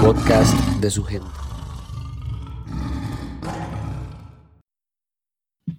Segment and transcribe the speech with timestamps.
[0.00, 1.28] podcast de su gente.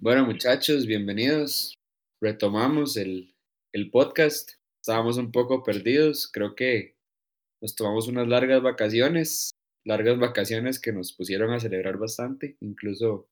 [0.00, 1.74] Bueno, muchachos, bienvenidos.
[2.20, 3.34] Retomamos el,
[3.72, 4.52] el podcast.
[4.80, 6.30] Estábamos un poco perdidos.
[6.32, 6.96] Creo que
[7.60, 9.50] nos tomamos unas largas vacaciones,
[9.84, 12.56] largas vacaciones que nos pusieron a celebrar bastante.
[12.60, 13.28] Incluso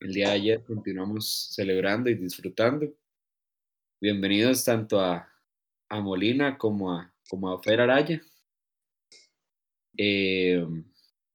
[0.00, 2.92] el día de ayer continuamos celebrando y disfrutando.
[3.98, 5.26] Bienvenidos tanto a,
[5.88, 8.20] a Molina como a, como a Fer Araya.
[9.98, 10.64] Eh,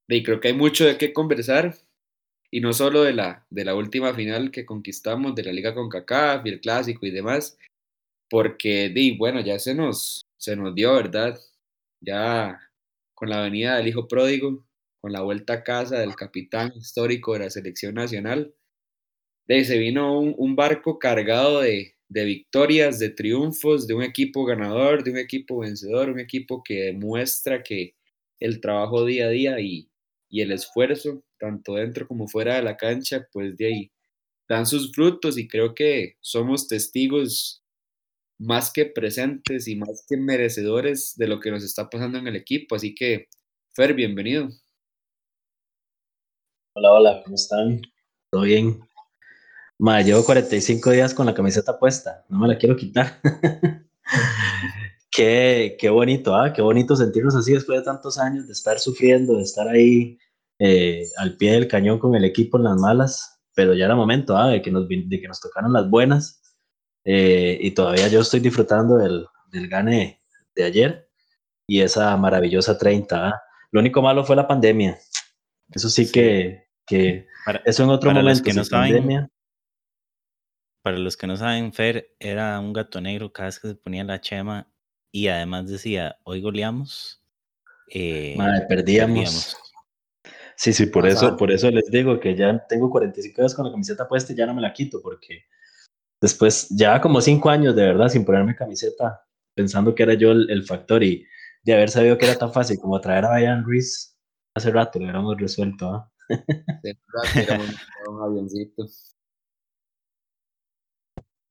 [0.08, 1.76] y creo que hay mucho de qué conversar.
[2.52, 5.90] Y no solo de la, de la última final que conquistamos de la Liga con
[5.90, 7.58] CACAF y el Clásico y demás,
[8.30, 11.40] porque, di, bueno, ya se nos, se nos dio, ¿verdad?
[12.02, 12.60] Ya
[13.16, 14.66] con la venida del hijo pródigo,
[15.02, 18.54] con la vuelta a casa del capitán histórico de la selección nacional,
[19.48, 24.46] de, se vino un, un barco cargado de, de victorias, de triunfos, de un equipo
[24.46, 27.96] ganador, de un equipo vencedor, un equipo que demuestra que
[28.44, 29.90] el trabajo día a día y,
[30.30, 33.92] y el esfuerzo, tanto dentro como fuera de la cancha, pues de ahí
[34.50, 37.64] dan sus frutos y creo que somos testigos
[38.38, 42.36] más que presentes y más que merecedores de lo que nos está pasando en el
[42.36, 42.76] equipo.
[42.76, 43.30] Así que,
[43.72, 44.50] Fer, bienvenido.
[46.76, 47.82] Hola, hola, ¿cómo están?
[48.30, 48.78] ¿Todo bien?
[49.80, 53.22] Ma, llevo 45 días con la camiseta puesta, no me la quiero quitar.
[55.16, 56.52] qué, qué bonito, ¿ah?
[56.54, 60.18] Qué bonito sentirnos así después de tantos años de estar sufriendo, de estar ahí
[60.60, 64.36] eh, al pie del cañón con el equipo en las malas, pero ya era momento,
[64.38, 64.50] ¿ah?
[64.50, 66.42] De que nos, de que nos tocaran las buenas.
[67.06, 70.22] Eh, y todavía yo estoy disfrutando del, del gane
[70.56, 71.10] de ayer
[71.68, 73.28] y esa maravillosa 30.
[73.28, 73.42] ¿ah?
[73.72, 74.98] Lo único malo fue la pandemia.
[75.72, 78.44] Eso sí, que, que Para- eso en otro para los momento.
[78.46, 79.30] que no saben, pandemia,
[80.82, 84.04] Para los que no saben, Fer era un gato negro cada vez que se ponía
[84.04, 84.73] la chema
[85.14, 87.22] y además decía, hoy goleamos.
[87.88, 89.14] eh, madre, perdíamos.
[89.14, 89.58] perdíamos.
[90.56, 93.72] Sí, sí, por eso, por eso les digo que ya tengo 45 días con la
[93.72, 95.46] camiseta puesta y ya no me la quito, porque
[96.20, 99.24] después, ya como 5 años de verdad sin ponerme camiseta,
[99.54, 101.26] pensando que era yo el, el factor y
[101.62, 104.18] de haber sabido que era tan fácil como traer a Brian Ruiz
[104.56, 105.90] hace rato, lo hubiéramos resuelto.
[105.90, 106.12] ¿ah?
[106.82, 108.88] De verdad, era un, un avioncito.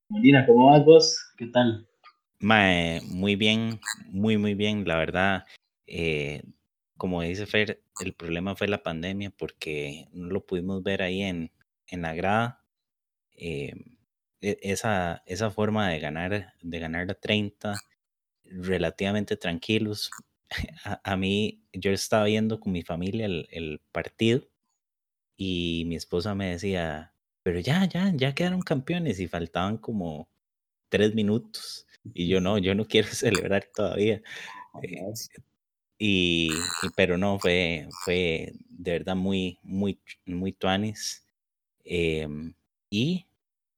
[0.09, 1.17] Molina, ¿cómo vas vos?
[1.37, 1.89] ¿Qué tal?
[2.43, 4.87] Muy bien, muy, muy bien.
[4.87, 5.45] La verdad,
[5.87, 6.43] eh,
[6.97, 11.53] como dice Fer, el problema fue la pandemia porque no lo pudimos ver ahí en,
[11.87, 12.65] en la grada.
[13.37, 13.75] eh,
[14.43, 17.77] e- esa, esa forma de ganar, de ganar la 30
[18.45, 20.11] relativamente tranquilos.
[20.85, 24.43] A, a mí, yo estaba viendo con mi familia el, el partido
[25.37, 30.29] y mi esposa me decía, pero ya, ya, ya quedaron campeones y faltaban como
[30.91, 31.87] tres minutos.
[32.15, 34.23] Y yo no, yo no quiero celebrar todavía.
[34.83, 35.17] Eh,
[35.99, 41.25] y, y- pero no, fue, fue de verdad muy, muy, muy tuanis.
[41.85, 42.55] Em,
[42.91, 43.27] y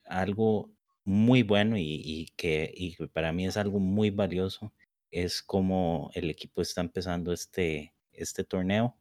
[0.06, 0.70] algo
[1.04, 4.72] muy bueno y, y que, y para mí es algo muy valioso
[5.12, 8.96] es cómo el equipo está empezando este, este torneo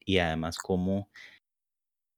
[0.00, 1.10] y además cómo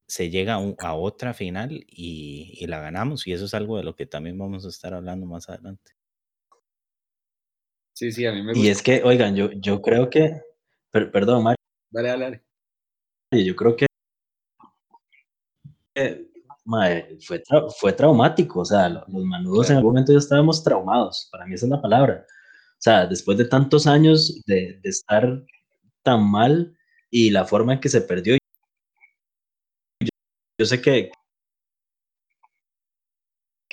[0.06, 3.76] se llega a, un- a otra final y, y la ganamos y eso es algo
[3.76, 5.92] de lo que también vamos a estar hablando más adelante.
[7.94, 8.72] Sí, sí, a mí me Y gusta.
[8.72, 10.40] es que, oigan, yo, yo creo que,
[10.90, 11.56] per- perdón, Mario,
[11.90, 12.24] Dale, dale,
[13.30, 13.44] dale.
[13.44, 13.86] yo creo que
[15.94, 16.26] eh,
[16.64, 17.42] mae, fue,
[17.78, 21.54] fue traumático, o sea, lo- los manudos en algún momento ya estábamos traumados, para mí
[21.54, 22.26] esa es la palabra.
[22.28, 25.42] O sea, después de tantos años de, de estar
[26.02, 26.76] tan mal
[27.10, 28.34] y la forma en que se perdió,
[30.00, 30.08] yo,
[30.58, 31.10] yo sé que,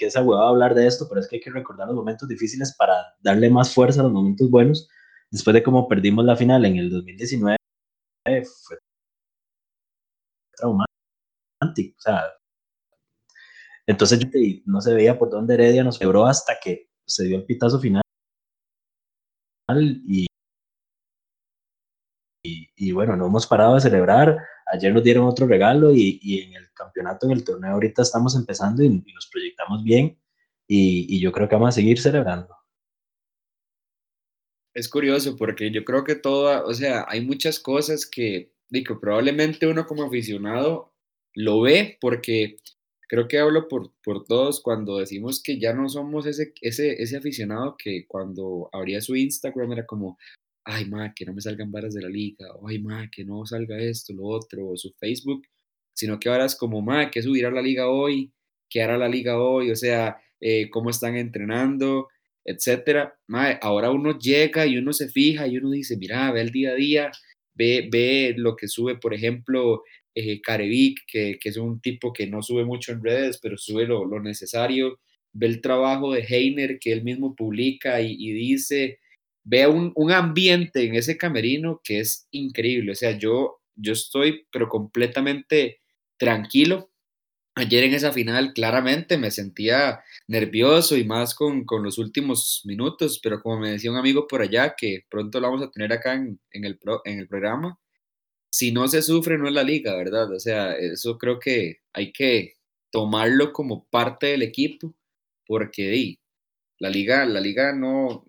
[0.02, 2.76] que esa hueva hablar de esto, pero es que hay que recordar los momentos difíciles
[2.76, 4.90] para darle más fuerza a los momentos buenos.
[5.30, 7.58] Después de cómo perdimos la final en el 2019,
[8.26, 8.78] fue
[10.56, 12.24] traumático, o sea,
[13.86, 14.28] entonces
[14.66, 18.02] no se veía por dónde Heredia nos quebró hasta que se dio el pitazo final
[20.08, 20.26] y,
[22.44, 24.40] y, y bueno, no hemos parado de celebrar.
[24.72, 28.36] Ayer nos dieron otro regalo y, y en el campeonato, en el torneo ahorita estamos
[28.36, 30.18] empezando y, y nos proyectamos bien
[30.68, 32.56] y, y yo creo que vamos a seguir celebrando.
[34.74, 39.68] Es curioso porque yo creo que todo, o sea, hay muchas cosas que, digo, probablemente
[39.68, 40.94] uno como aficionado
[41.34, 42.58] lo ve porque
[43.10, 47.18] creo que hablo por, por todos cuando decimos que ya no somos ese, ese, ese
[47.18, 50.18] aficionado que cuando abría su Instagram era como,
[50.66, 53.80] ay, ma, que no me salgan varas de la liga, ay, ma, que no salga
[53.80, 55.48] esto, lo otro, o su Facebook,
[55.94, 58.32] sino que ahora es como, ma, que subirá la liga hoy,
[58.70, 62.08] que hará la liga hoy, o sea, eh, cómo están entrenando,
[62.46, 63.16] etcétera.
[63.28, 66.72] Mae, ahora uno llega y uno se fija y uno dice, mira, ve el día
[66.72, 67.12] a día
[67.54, 69.84] ve, ve lo que sube, por ejemplo,
[70.16, 73.86] eh, Carevic, que, que, es un tipo que no sube mucho en redes, pero sube
[73.86, 75.00] lo, lo necesario,
[75.34, 79.00] ve el trabajo de Heiner que él mismo publica y dice,
[79.44, 84.46] ve un, un, ambiente en ese camerino que es increíble, o sea, yo, yo estoy
[84.52, 85.80] pero completamente
[86.18, 86.90] tranquilo.
[87.56, 93.20] Ayer en esa final claramente me sentía nervioso y más con, con los últimos minutos,
[93.22, 96.14] pero como me decía un amigo por allá, que pronto lo vamos a tener acá
[96.14, 97.78] en, en el, pro, en el programa,
[98.52, 100.32] si no se sufre no es la liga, ¿verdad?
[100.32, 102.56] O sea, eso creo que hay que
[102.92, 104.96] tomarlo como parte del equipo,
[105.46, 106.20] porque di,
[106.80, 108.26] la liga, la liga no,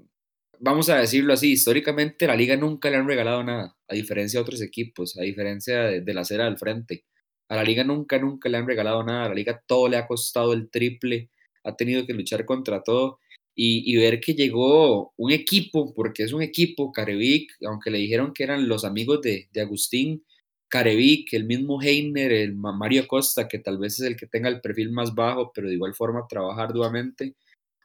[0.62, 4.42] vamos a decirlo así, históricamente la liga nunca le han regalado nada, a diferencia de
[4.42, 7.04] otros equipos, a diferencia de, la acera del frente.
[7.48, 10.06] A la liga nunca, nunca le han regalado nada, a la liga todo le ha
[10.06, 11.30] costado el triple,
[11.64, 13.18] ha tenido que luchar contra todo
[13.54, 18.44] y, ver que llegó un equipo, porque es un equipo, Carevic, aunque le dijeron que
[18.44, 20.24] eran los amigos de, de Agustín,
[20.68, 24.60] Carevic, el mismo Heiner, el Mario Costa, que tal vez es el que tenga el
[24.60, 27.34] perfil más bajo, pero de igual forma trabaja arduamente.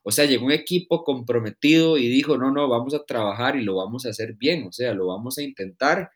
[0.08, 3.76] O sea, llegó un equipo comprometido y dijo, no, no, vamos a trabajar y lo
[3.76, 6.12] vamos a hacer bien, o sea, lo vamos a intentar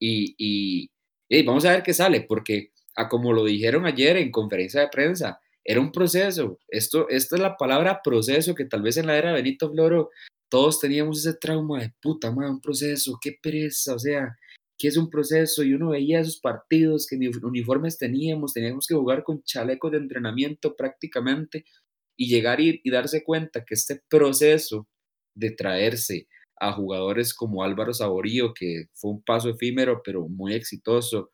[0.00, 0.90] y, y,
[1.28, 4.88] y vamos a ver qué sale, porque a como lo dijeron ayer en conferencia de
[4.88, 6.58] prensa, era un proceso.
[6.66, 10.10] Esto, esta es la palabra proceso que tal vez en la era de Benito Floro
[10.48, 14.36] todos teníamos ese trauma de puta madre, un proceso, qué pereza, o sea,
[14.76, 15.62] ¿qué es un proceso?
[15.62, 19.98] Y uno veía esos partidos que ni uniformes teníamos, teníamos que jugar con chalecos de
[19.98, 21.64] entrenamiento prácticamente
[22.16, 24.88] y llegar y, y darse cuenta que este proceso
[25.34, 26.28] de traerse
[26.58, 31.30] a jugadores como Álvaro Saborío, que fue un paso efímero pero muy exitoso,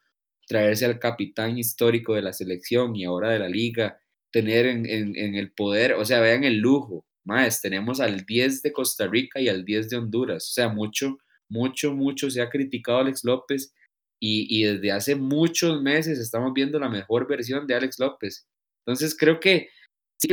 [0.47, 3.99] traerse al capitán histórico de la selección y ahora de la liga,
[4.33, 9.07] tener en, el poder, o sea, vean el lujo, más, tenemos al 10 de Costa
[9.07, 11.19] Rica y al 10 de Honduras, o sea, mucho,
[11.49, 13.73] mucho, mucho se ha criticado a Alex López
[14.21, 18.47] y, y desde hace muchos meses estamos viendo la mejor versión de Alex López.
[18.85, 19.69] Entonces creo que
[20.19, 20.29] sí,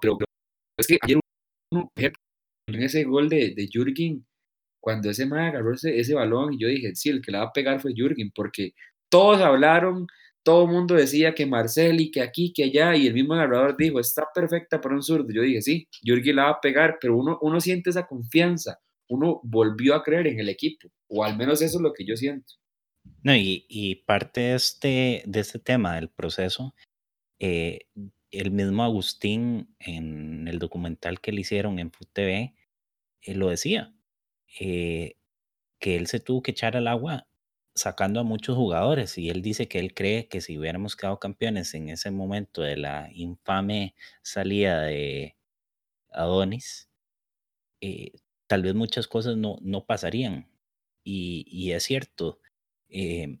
[0.00, 0.18] pero,
[0.78, 1.20] es que ayer
[2.66, 4.26] en ese gol de, de Jürgen,
[4.80, 7.52] cuando ese man agarró ese, ese balón, yo dije, sí, el que la va a
[7.52, 8.72] pegar fue Jürgen, porque
[9.10, 10.06] todos hablaron,
[10.42, 13.76] todo el mundo decía que Marcel y que aquí, que allá, y el mismo narrador
[13.76, 15.28] dijo, está perfecta para un zurdo.
[15.30, 19.40] Yo dije, sí, Jürgen la va a pegar, pero uno, uno siente esa confianza, uno
[19.44, 22.54] volvió a creer en el equipo, o al menos eso es lo que yo siento.
[23.22, 26.74] No, y, y parte este, de este tema del proceso,
[27.38, 27.80] eh,
[28.32, 32.54] el mismo Agustín en el documental que le hicieron en FUTV
[33.22, 33.94] eh, lo decía,
[34.60, 35.16] eh,
[35.80, 37.28] que él se tuvo que echar al agua
[37.74, 41.74] sacando a muchos jugadores y él dice que él cree que si hubiéramos quedado campeones
[41.74, 45.36] en ese momento de la infame salida de
[46.10, 46.90] Adonis,
[47.80, 48.12] eh,
[48.46, 50.50] tal vez muchas cosas no, no pasarían.
[51.04, 52.40] Y, y es cierto,
[52.88, 53.38] eh,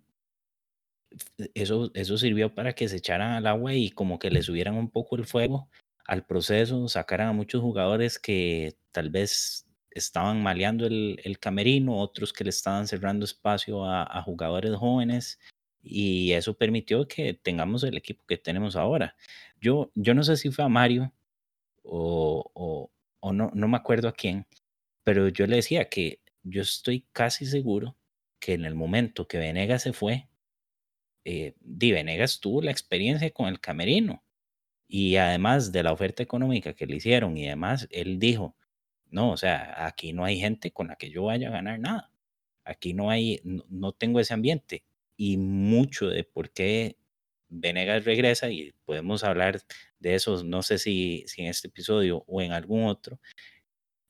[1.54, 4.90] eso, eso sirvió para que se echaran al agua y como que le subieran un
[4.90, 5.68] poco el fuego
[6.06, 12.32] al proceso, sacaran a muchos jugadores que tal vez estaban maleando el, el, camerino, otros
[12.32, 15.38] que le estaban cerrando espacio a, jugadores jóvenes
[15.82, 19.16] y eso permitió que tengamos el equipo que tenemos ahora.
[19.60, 21.12] Yo, yo no sé si fue a Mario
[21.82, 22.90] o, o,
[23.20, 24.46] o no, no me acuerdo a quién,
[25.04, 27.96] pero yo le decía que yo estoy casi seguro
[28.38, 30.28] que en el momento que Venegas se fue,
[31.24, 34.22] eh, Di Venegas tuvo la experiencia con el camerino
[34.88, 38.56] y además de la oferta económica que le hicieron y demás, él dijo,
[39.10, 42.12] no, o sea, aquí no hay gente con la que yo vaya a ganar nada.
[42.64, 44.84] Aquí no hay, no, tengo ese ambiente.
[45.16, 46.96] Y mucho de por qué
[47.48, 49.60] Venegas regresa, y podemos hablar
[50.00, 53.20] de eso, no sé si, si en este episodio o en algún otro,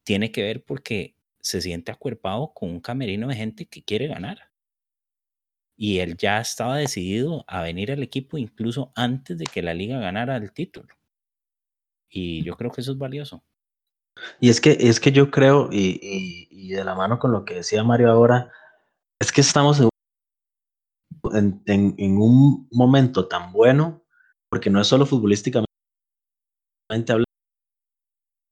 [0.04, 4.49] tiene que ver porque se siente acuerpado con un camerino de gente que quiere ganar.
[5.82, 9.98] Y él ya estaba decidido a venir al equipo incluso antes de que la liga
[9.98, 10.94] ganara el título.
[12.10, 13.42] Y yo creo que eso es valioso.
[14.40, 15.98] Y es que, es que yo creo, y,
[16.50, 18.52] y, de la mano con lo que decía Mario ahora,
[19.18, 19.80] es que estamos
[21.32, 24.04] en, en, en, un momento tan bueno,
[24.50, 25.64] porque no es solo futbolísticamente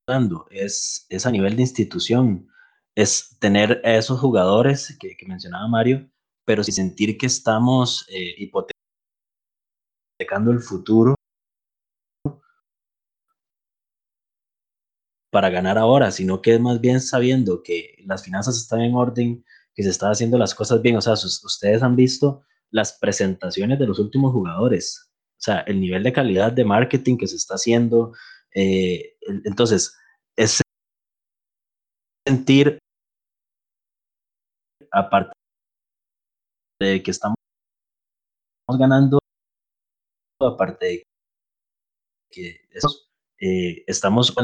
[0.09, 2.49] hablando, es, es a nivel de institución,
[2.95, 6.11] es tener a esos jugadores que, que mencionaba Mario,
[6.49, 8.73] pero sin sentir que estamos eh, hipotecando
[10.51, 11.15] el futuro
[15.31, 19.45] para ganar ahora, sino que es más bien sabiendo que las finanzas están en orden,
[19.75, 20.97] que se están haciendo las cosas bien.
[20.97, 26.03] O sea, ustedes han visto las presentaciones de los últimos jugadores, o sea, el nivel
[26.03, 28.15] de calidad de marketing que se está haciendo.
[28.55, 29.95] Eh, entonces,
[30.35, 30.63] es
[32.27, 32.79] sentir,
[34.91, 35.38] aparte
[36.81, 37.37] de que estamos
[38.69, 39.19] ganando,
[40.41, 41.03] aparte de
[42.31, 42.61] que
[43.41, 44.35] eh, estamos,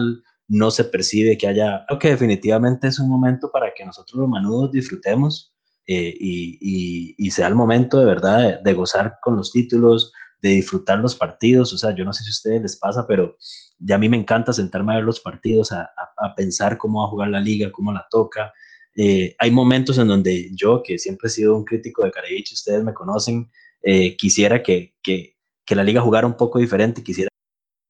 [0.48, 4.72] no se percibe que haya, que definitivamente es un momento para que nosotros los manudos
[4.72, 5.54] disfrutemos
[5.86, 10.98] eh, y, y, sea el momento de verdad de, gozar con los títulos, de disfrutar
[10.98, 11.72] los partidos.
[11.74, 13.36] O sea, yo no sé si a ustedes les pasa, pero
[13.78, 17.06] ya a mí me encanta sentarme a ver los partidos, a, a, pensar cómo va
[17.06, 18.52] a jugar la liga, cómo la toca.
[18.96, 22.84] Eh, hay momentos en donde yo, que siempre he sido un crítico de Karevich, ustedes
[22.84, 23.50] me conocen,
[23.82, 27.28] eh, quisiera que, que, que, la liga jugara un poco diferente, quisiera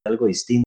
[0.07, 0.65] algo distinto.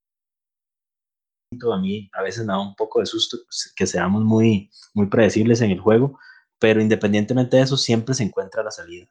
[1.74, 3.38] A mí a veces me da un poco de susto
[3.76, 6.20] que seamos muy, muy predecibles en el juego,
[6.60, 9.08] pero independientemente de eso, siempre se encuentra la salida.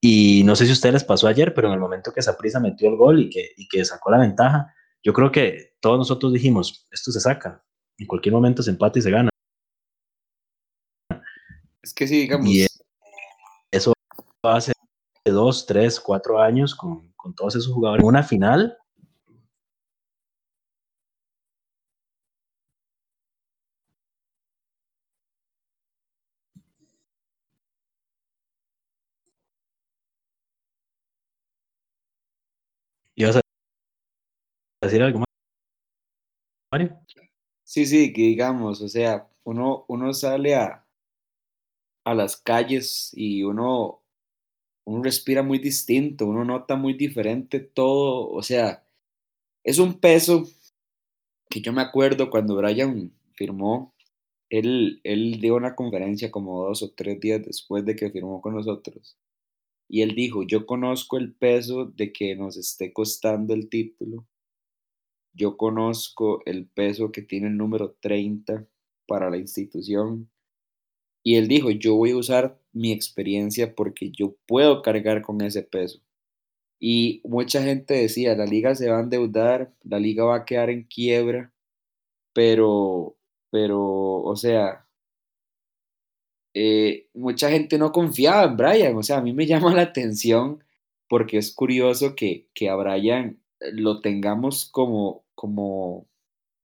[0.00, 2.60] Y no sé si a ustedes les pasó ayer, pero en el momento que Saprisa
[2.60, 6.32] metió el gol y que, y que sacó la ventaja, yo creo que todos nosotros
[6.32, 7.64] dijimos, esto se saca,
[7.98, 9.30] en cualquier momento se empata y se gana.
[11.86, 12.48] Es que sí, digamos.
[12.48, 12.66] Y
[13.70, 13.92] eso
[14.42, 14.72] hace
[15.24, 18.02] dos, tres, cuatro años con, con todos esos jugadores.
[18.02, 18.76] En una final,
[33.14, 33.40] ¿Ibas a
[34.82, 35.26] decir algo más,
[36.72, 36.98] Mario?
[37.62, 40.85] Sí, sí, que digamos, o sea, uno, uno sale a,
[42.06, 44.02] a las calles y uno,
[44.84, 48.86] uno respira muy distinto, uno nota muy diferente todo, o sea,
[49.64, 50.48] es un peso
[51.50, 53.94] que yo me acuerdo cuando Brian firmó,
[54.50, 58.54] él, él dio una conferencia como dos o tres días después de que firmó con
[58.54, 59.18] nosotros
[59.88, 64.26] y él dijo, yo conozco el peso de que nos esté costando el título,
[65.32, 68.66] yo conozco el peso que tiene el número 30
[69.06, 70.30] para la institución.
[71.26, 75.64] Y él dijo, yo voy a usar mi experiencia porque yo puedo cargar con ese
[75.64, 76.00] peso.
[76.78, 80.70] Y mucha gente decía, la liga se va a endeudar, la liga va a quedar
[80.70, 81.52] en quiebra,
[82.32, 83.16] pero,
[83.50, 84.86] pero, o sea,
[86.54, 88.96] eh, mucha gente no confiaba en Brian.
[88.96, 90.62] O sea, a mí me llama la atención
[91.08, 93.40] porque es curioso que, que a Brian
[93.72, 96.06] lo tengamos como, como,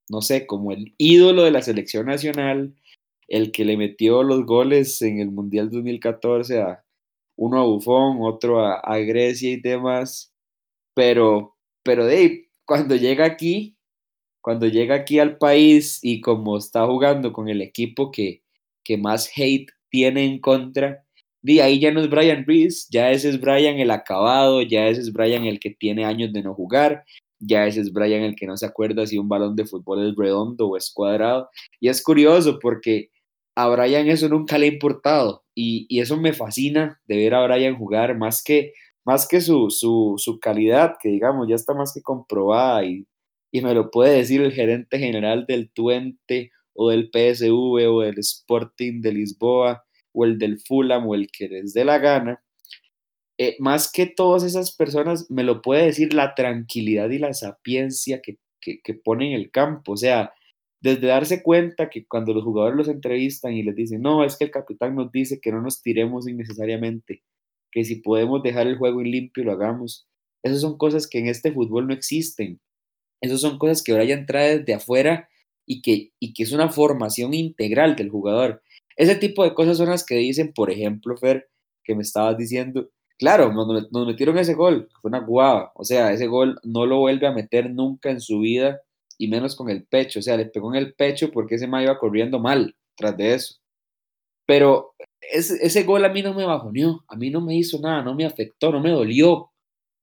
[0.09, 2.77] no sé, como el ídolo de la selección nacional,
[3.29, 6.85] el que le metió los goles en el Mundial 2014 a
[7.37, 10.33] uno a Bufón, otro a, Grecia y demás.
[10.95, 13.77] Pero, pero Dave, cuando llega aquí,
[14.43, 18.43] cuando llega aquí al país y como está jugando con el equipo que,
[18.85, 21.05] que más hate tiene en contra,
[21.43, 25.01] de ahí ya no es Brian Reese, ya ese es Brian el acabado, ya ese
[25.01, 27.05] es Brian el que tiene años de no jugar,
[27.45, 30.17] ya ese es Brian el que no se acuerda si un balón de fútbol es
[30.17, 31.49] redondo o es cuadrado.
[31.81, 33.11] Y es curioso porque
[33.57, 37.45] a Brian eso nunca le ha importado y, y eso me fascina de ver a
[37.47, 38.73] Brian jugar más que,
[39.05, 43.07] más que su, su, su calidad, que digamos ya está más que comprobada y,
[43.53, 48.19] y me lo puede decir el gerente general del Tuente o del PSV o del
[48.19, 52.43] Sporting de Lisboa o el del Fulham o el que les dé la gana,
[53.43, 58.23] eh, más que todas esas personas me lo puede decir la tranquilidad y la sapiencia
[58.23, 59.93] que, que, que pone en el campo.
[59.93, 60.33] O sea,
[60.81, 64.45] desde darse cuenta que cuando los jugadores los entrevistan y les dicen, no, es que
[64.45, 67.25] el capitán nos dice que no nos tiremos innecesariamente,
[67.73, 70.07] que si podemos dejar el juego en limpio lo hagamos.
[70.45, 72.61] Esas son cosas que en este fútbol no existen.
[73.21, 75.29] Esas son cosas que Brian trae desde afuera
[75.67, 78.63] y que, y que es una formación integral del jugador.
[78.97, 81.49] Ese tipo de cosas son las que dicen, por ejemplo, Fer,
[81.85, 86.13] que me estabas diciendo, claro, nos, nos metieron ese gol, fue una guava, o sea,
[86.13, 88.81] ese gol no lo vuelve a meter nunca en su vida
[89.19, 91.83] y menos con el pecho, o sea, le pegó en el pecho porque ese ma
[91.83, 93.57] iba corriendo mal tras de eso.
[94.47, 98.03] Pero ese, ese gol a mí no me bajoneó, a mí no me hizo nada,
[98.03, 99.53] no me afectó, no me dolió,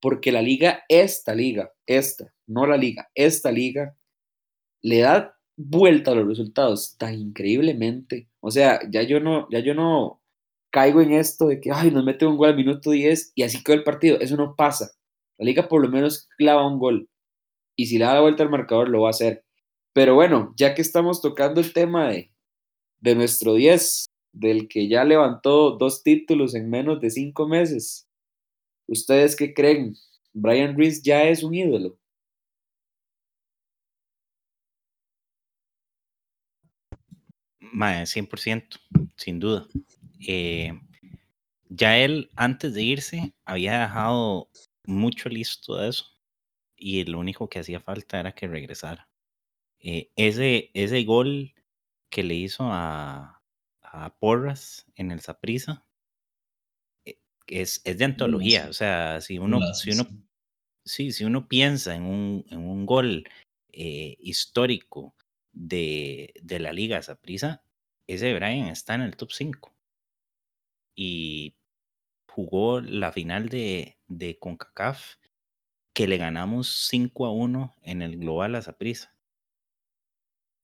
[0.02, 3.96] porque la liga, esta liga, esta, no la liga, esta liga,
[4.82, 8.30] le da vuelta a los resultados tan increíblemente.
[8.40, 10.19] O sea, ya yo no, ya yo no
[10.72, 13.64] caigo en esto de que, ay, nos mete un gol al minuto 10 y así
[13.64, 14.20] quedó el partido.
[14.20, 14.92] Eso no pasa.
[15.38, 17.10] La liga por lo menos clava un gol.
[17.76, 19.46] Y si le da la vuelta al marcador, lo va a hacer.
[19.94, 22.32] Pero bueno, ya que estamos tocando el tema de,
[23.00, 28.08] de nuestro 10, del que ya levantó dos títulos en menos de cinco meses,
[28.88, 29.96] ¿ustedes qué creen?
[30.34, 31.98] ¿Brian Reese ya es un ídolo?
[37.74, 38.80] Mae, 100%,
[39.16, 39.68] sin duda.
[40.28, 40.74] Eh,
[41.70, 44.50] ya él, antes de irse, había dejado
[44.86, 46.06] mucho listo de eso.
[46.76, 49.08] Y lo único que hacía falta era que regresara.
[49.80, 51.54] Eh, ese, ese gol
[52.10, 53.42] que le hizo a,
[53.82, 55.86] a Porras en el Saprisa,
[57.06, 58.68] eh, es, es de antología.
[58.70, 60.08] O sea, si uno, si uno,
[60.86, 63.26] sí, si uno piensa en un, en un gol
[63.72, 65.16] eh, histórico
[65.52, 67.64] de, de la Liga Saprisa,
[68.08, 69.74] ese Brian está en el top 5.
[71.02, 71.56] Y
[72.28, 75.16] jugó la final de, de CONCACAF
[75.94, 79.16] que le ganamos 5 a 1 en el global a Saprisa.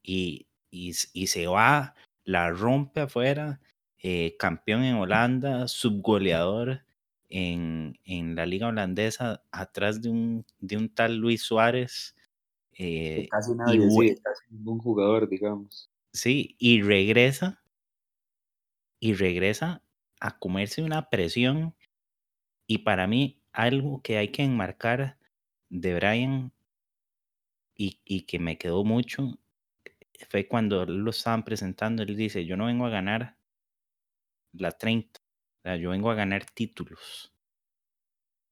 [0.04, 3.62] Y, y, y, se va, la rompe afuera,
[3.98, 6.84] eh, campeón en Holanda, subgoleador
[7.30, 12.14] en, en, la liga holandesa, atrás de un, de un tal Luis Suárez.
[12.74, 15.90] Eh, casi nadie, sí, casi ningún jugador, digamos.
[16.12, 17.64] Sí, y regresa,
[19.00, 19.82] y regresa
[20.20, 21.76] a comerse una presión.
[22.68, 25.18] Y para mí, algo que hay que enmarcar
[25.70, 26.52] de Brian
[27.76, 29.38] y, que me quedó mucho
[30.30, 33.38] fue cuando lo estaban presentando, él dice, yo no vengo a ganar
[34.54, 37.34] la 30, o sea, yo vengo a ganar títulos.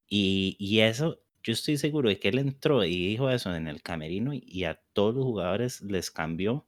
[0.08, 3.82] Y, y, eso, yo estoy seguro de que él entró y dijo eso en el
[3.82, 6.67] camerino y a todos los jugadores les cambió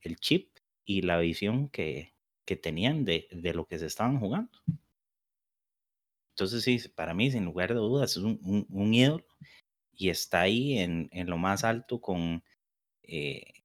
[0.00, 2.13] el chip y la visión que,
[2.44, 4.50] que tenían de, de, lo que se estaban jugando.
[6.30, 9.24] Entonces, sí, para mí, sin lugar de dudas, es un, un, ídolo
[9.92, 12.42] y está ahí en, en lo más alto con,
[13.02, 13.62] eh,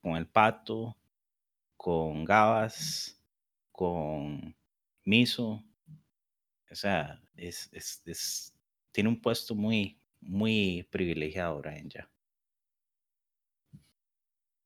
[0.00, 0.96] con el Pato,
[1.76, 3.20] con Gabas,
[3.70, 4.56] con
[5.04, 5.62] Miso.
[6.70, 8.54] O sea, es, es, es,
[8.92, 12.10] tiene un puesto muy, muy privilegiado Brian ya.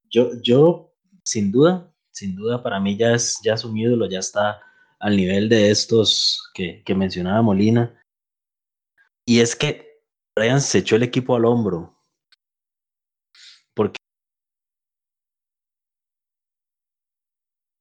[0.09, 4.19] Yo, yo, sin duda, sin duda, para mí ya es, ya es un ídolo, ya
[4.19, 4.61] está
[4.99, 7.97] al nivel de estos que, que mencionaba Molina.
[9.25, 10.03] Y es que
[10.37, 11.97] Brian se echó el equipo al hombro.
[13.73, 13.97] Porque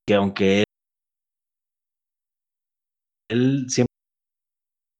[0.06, 0.64] que aunque él,
[3.28, 3.94] él siempre,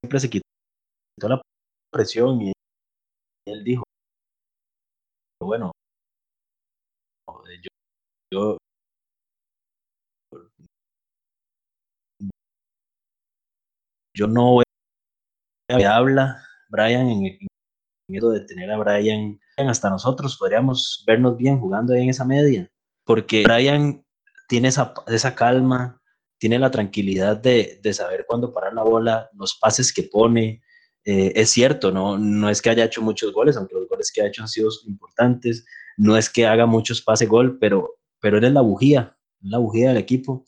[0.02, 1.40] siempre, se quitó la
[1.92, 2.52] presión y
[3.46, 3.82] él dijo,
[5.42, 5.72] bueno,
[7.62, 7.70] yo,
[8.32, 8.58] yo
[14.20, 14.64] yo no voy
[15.70, 17.48] a habla Brian en, en
[18.10, 20.36] eso de tener a Brian hasta nosotros.
[20.36, 22.70] Podríamos vernos bien jugando ahí en esa media
[23.04, 24.04] porque Brian
[24.46, 26.02] tiene esa, esa calma
[26.38, 30.62] tiene la tranquilidad de, de, saber cuándo parar la bola los pases que pone.
[31.04, 34.20] Eh, es cierto no no es que haya hecho muchos goles aunque los goles que
[34.20, 35.64] ha hecho han sido importantes.
[35.96, 39.96] No es que haga muchos pase gol pero pero es la bujía la bujía del
[39.96, 40.44] equipo.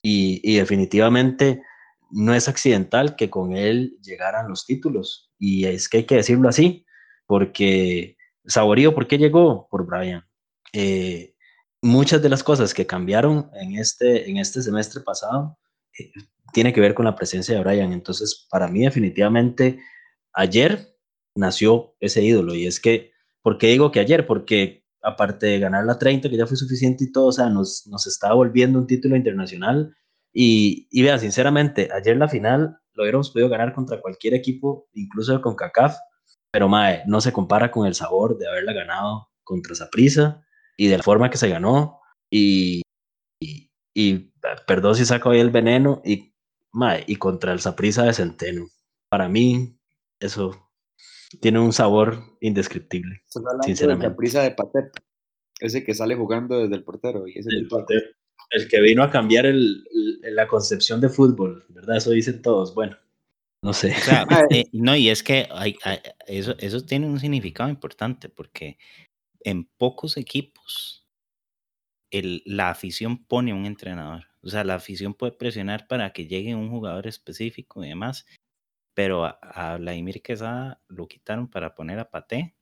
[0.00, 1.62] Y, y definitivamente
[2.10, 5.30] no es accidental que con él llegaran los títulos.
[5.38, 6.86] Y es que hay que decirlo así,
[7.26, 8.16] porque
[8.46, 9.68] Saborío, ¿por qué llegó?
[9.70, 10.24] Por Brian.
[10.72, 11.34] Eh,
[11.82, 15.58] muchas de las cosas que cambiaron en este, en este semestre pasado
[15.98, 16.10] eh,
[16.52, 17.92] tiene que ver con la presencia de Brian.
[17.92, 19.80] Entonces, para mí definitivamente,
[20.32, 20.96] ayer
[21.34, 22.54] nació ese ídolo.
[22.54, 24.26] Y es que, ¿por qué digo que ayer?
[24.26, 27.86] Porque aparte de ganar la 30, que ya fue suficiente y todo, o sea, nos,
[27.86, 29.94] nos está volviendo un título internacional
[30.38, 35.40] y, y vea, sinceramente, ayer la final lo hubiéramos podido ganar contra cualquier equipo, incluso
[35.40, 35.96] con CACAF,
[36.52, 40.44] pero mae, no se compara con el sabor de haberla ganado contra Saprisa
[40.76, 42.00] y de la forma que se ganó.
[42.30, 42.82] Y,
[43.40, 44.30] y, y
[44.66, 46.34] perdón si saco ahí el veneno, y,
[46.70, 48.66] mae, y contra el Saprisa de Centeno.
[49.08, 49.80] Para mí,
[50.20, 50.70] eso
[51.40, 53.22] tiene un sabor indescriptible.
[53.62, 54.08] Sinceramente.
[54.08, 54.92] Saprisa de Patep,
[55.60, 57.26] ese que sale jugando desde el portero.
[57.26, 58.04] Y ese el Patep
[58.50, 59.84] el que vino a cambiar el,
[60.22, 61.96] la concepción de fútbol, ¿verdad?
[61.96, 62.74] Eso dicen todos.
[62.74, 62.96] Bueno,
[63.62, 63.92] no sé.
[63.92, 68.28] O sea, eh, no, y es que hay, hay, eso, eso tiene un significado importante
[68.28, 68.78] porque
[69.40, 71.06] en pocos equipos
[72.10, 74.26] el, la afición pone un entrenador.
[74.42, 78.26] O sea, la afición puede presionar para que llegue un jugador específico y demás,
[78.94, 82.54] pero a, a Vladimir Quesada lo quitaron para poner a Paté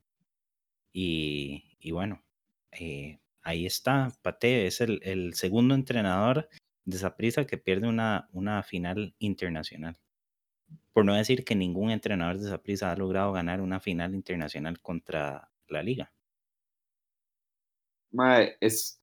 [0.92, 2.22] y, y bueno,
[2.70, 6.48] eh, ahí está, Pate es el, el segundo entrenador
[6.85, 9.96] de Saprissa que pierde una, una final internacional.
[10.92, 15.50] Por no decir que ningún entrenador de Saprissa ha logrado ganar una final internacional contra
[15.68, 16.12] la liga.
[18.12, 19.00] Mae, es.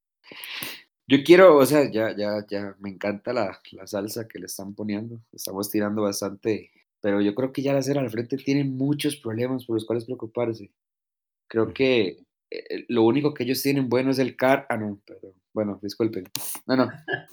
[1.08, 4.74] Yo quiero, o sea, ya, ya, ya, me encanta la, la salsa que le están
[4.74, 5.20] poniendo.
[5.34, 9.66] Estamos tirando bastante, pero yo creo que ya la cera al frente tiene muchos problemas
[9.66, 10.72] por los cuales preocuparse.
[11.48, 14.66] Creo que eh, lo único que ellos tienen bueno es el CAR.
[14.70, 15.34] Ah, no, perdón.
[15.54, 16.26] Bueno, disculpen.
[16.68, 16.90] No, no,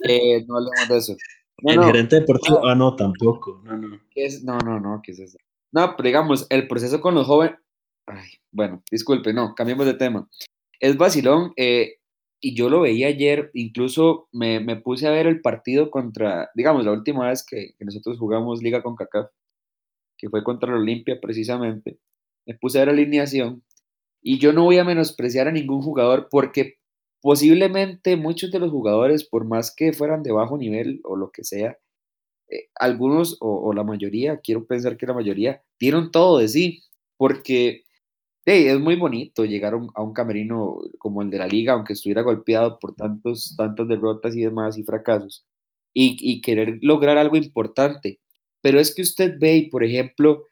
[0.07, 1.15] eh, no hablemos de eso.
[1.61, 2.67] No, el no, gerente deportivo, no.
[2.67, 3.61] ah, no, tampoco.
[3.65, 3.99] No, no.
[4.11, 4.43] ¿Qué es?
[4.43, 5.37] No, no, no, ¿qué es eso?
[5.71, 7.57] No, pero digamos, el proceso con los jóvenes.
[8.07, 10.27] Ay, bueno, disculpe, no, cambiemos de tema.
[10.79, 11.53] Es vacilón.
[11.57, 11.97] Eh,
[12.41, 16.85] y yo lo veía ayer, incluso me, me, puse a ver el partido contra, digamos,
[16.85, 19.29] la última vez que, que nosotros jugamos Liga con CACAF,
[20.17, 21.99] que fue contra la Olimpia precisamente,
[22.45, 23.61] me puse a ver la alineación
[24.21, 26.79] y yo no voy a menospreciar a ningún jugador porque
[27.21, 31.43] posiblemente muchos de los jugadores, por más que fueran de bajo nivel o lo que
[31.43, 31.77] sea,
[32.49, 36.83] eh, algunos o, la mayoría, quiero pensar que la mayoría, dieron todo de sí,
[37.17, 37.83] porque
[38.45, 42.79] es muy bonito llegar a un, camerino como el de la liga, aunque estuviera golpeado
[42.79, 45.45] por tantos, tantas derrotas y demás y fracasos,
[45.93, 48.19] y, y querer lograr algo importante.
[48.61, 50.45] Pero es que usted ve, por ejemplo,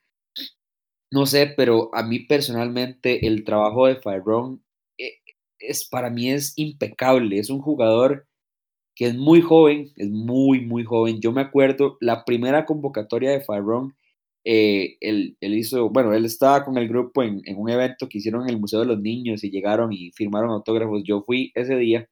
[1.12, 4.64] no sé, pero a mí personalmente el trabajo de Fyrón
[4.98, 5.14] eh,
[5.60, 7.40] es, para mí es impecable.
[7.40, 8.28] Es un jugador
[8.96, 11.22] que es muy joven, es muy, muy joven.
[11.22, 13.96] Yo me acuerdo la primera convocatoria de Fyrón,
[14.50, 18.50] eh, él, hizo, bueno, él estaba con el grupo en, un evento que hicieron en
[18.52, 21.04] el Museo de los Niños y llegaron y firmaron autógrafos.
[21.06, 22.08] Yo fui ese día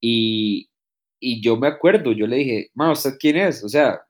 [0.00, 0.70] y,
[1.20, 3.64] y yo me acuerdo, yo le dije, ma, ¿usted quién es?
[3.64, 4.02] O sea,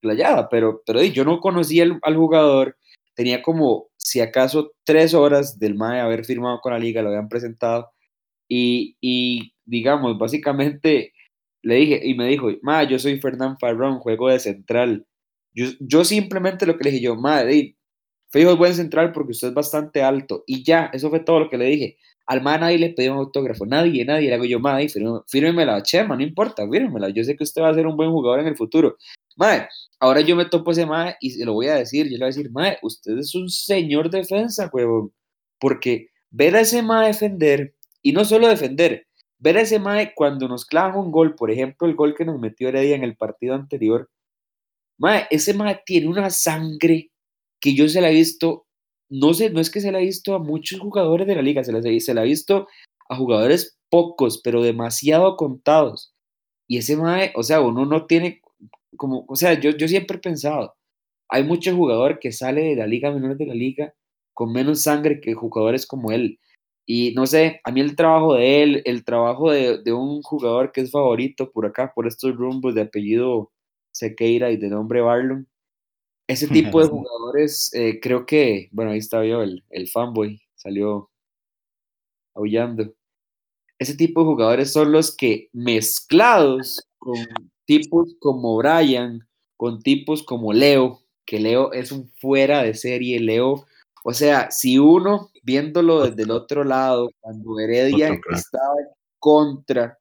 [0.00, 2.76] playada, pero, pero yo no conocía al jugador
[3.14, 7.28] tenía como, si acaso, tres horas del MAE haber firmado con la liga, lo habían
[7.28, 7.90] presentado,
[8.48, 11.12] y, digamos, básicamente
[11.62, 15.06] le dije, y me dijo, MAE, yo soy Fernán Farrón, juego de central.
[15.54, 17.76] Yo, yo simplemente lo que le dije yo, MAE,
[18.30, 21.50] fijo es buen central porque usted es bastante alto, y ya, eso fue todo lo
[21.50, 21.96] que le dije.
[22.26, 24.88] Al MAE nadie le pidió un autógrafo, nadie, nadie, le hago yo, MAE,
[25.28, 28.40] fírmemela, Chema, no importa, fírmemela, yo sé que usted va a ser un buen jugador
[28.40, 28.96] en el futuro.
[29.36, 29.68] MAE,
[30.04, 32.24] Ahora yo me topo ese mae y se lo voy a decir, yo le voy
[32.24, 35.14] a decir, mae, usted es un señor defensa, huevón,
[35.58, 39.06] porque ver a ese mae defender, y no solo defender,
[39.38, 42.38] ver a ese mae cuando nos clavan un gol, por ejemplo, el gol que nos
[42.38, 44.10] metió Heredia en el partido anterior,
[44.98, 47.10] mae, ese mae tiene una sangre
[47.58, 48.66] que yo se la he visto,
[49.08, 51.64] no sé, no es que se la he visto a muchos jugadores de la liga,
[51.64, 52.68] se la, se la he visto
[53.08, 56.14] a jugadores pocos, pero demasiado contados.
[56.68, 58.42] Y ese mae, o sea, uno no tiene
[58.96, 60.74] como, o sea, yo, yo siempre he pensado,
[61.28, 63.94] hay mucho jugador que sale de la liga menor de la liga
[64.34, 66.40] con menos sangre que jugadores como él.
[66.86, 70.72] Y no sé, a mí el trabajo de él, el trabajo de, de un jugador
[70.72, 73.52] que es favorito por acá, por estos rumbos de apellido
[73.92, 75.48] Sequeira y de nombre Barlon,
[76.26, 81.10] ese tipo de jugadores, eh, creo que, bueno, ahí estaba yo, el, el fanboy, salió
[82.34, 82.94] aullando.
[83.78, 87.16] Ese tipo de jugadores son los que mezclados con
[87.64, 93.66] tipos como Brian, con tipos como Leo, que Leo es un fuera de serie, Leo,
[94.04, 99.98] o sea, si uno viéndolo desde el otro lado, cuando Heredia estaba en contra,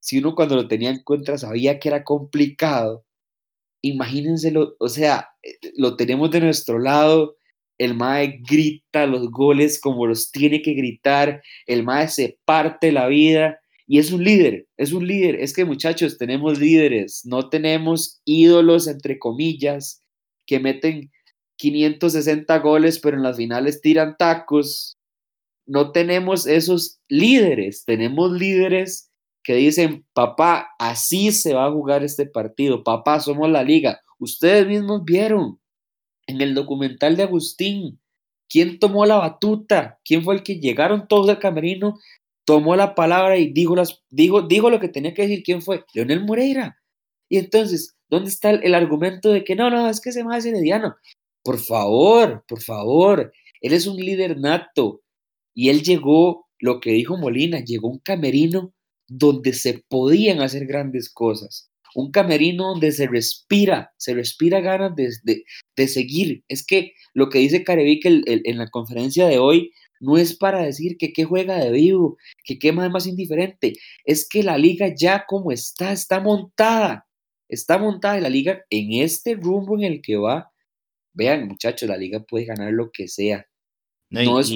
[0.00, 3.04] si uno cuando lo tenía en contra sabía que era complicado,
[3.82, 5.30] imagínenselo, o sea,
[5.76, 7.36] lo tenemos de nuestro lado,
[7.78, 13.08] el Mae grita los goles como los tiene que gritar, el Mae se parte la
[13.08, 13.61] vida
[13.92, 15.34] y es un líder, es un líder.
[15.34, 20.00] Es que muchachos, tenemos líderes, no tenemos ídolos, entre comillas,
[20.46, 21.12] que meten
[21.56, 24.96] 560 goles, pero en las finales tiran tacos.
[25.66, 29.10] No tenemos esos líderes, tenemos líderes
[29.44, 34.00] que dicen, papá, así se va a jugar este partido, papá, somos la liga.
[34.18, 35.60] Ustedes mismos vieron
[36.26, 38.00] en el documental de Agustín,
[38.48, 40.00] ¿quién tomó la batuta?
[40.02, 41.98] ¿Quién fue el que llegaron todos al camerino
[42.44, 45.42] tomó la palabra y dijo, las, dijo lo que tenía que decir.
[45.42, 45.84] ¿Quién fue?
[45.94, 46.76] Leonel Moreira.
[47.28, 50.94] Y entonces, ¿dónde está el, argumento de que no, no, es que se más herediano?
[51.42, 55.02] Por favor, por favor, él es un líder nato
[55.54, 58.74] y él llegó, lo que dijo Molina, llegó un camerino
[59.08, 61.70] donde se podían hacer grandes cosas.
[61.94, 65.10] Un camerino donde se respira, se respira ganas de,
[65.76, 66.44] de, seguir.
[66.48, 69.72] Es que lo que dice Carevic en la conferencia de hoy
[70.02, 74.28] no es para decir que qué juega de vivo, que qué más, más indiferente, es
[74.28, 77.06] que la liga ya como está, está montada,
[77.48, 80.50] está montada y la liga en este rumbo en el que va,
[81.14, 83.46] vean muchachos, la liga puede ganar lo que sea.
[84.10, 84.50] No, es,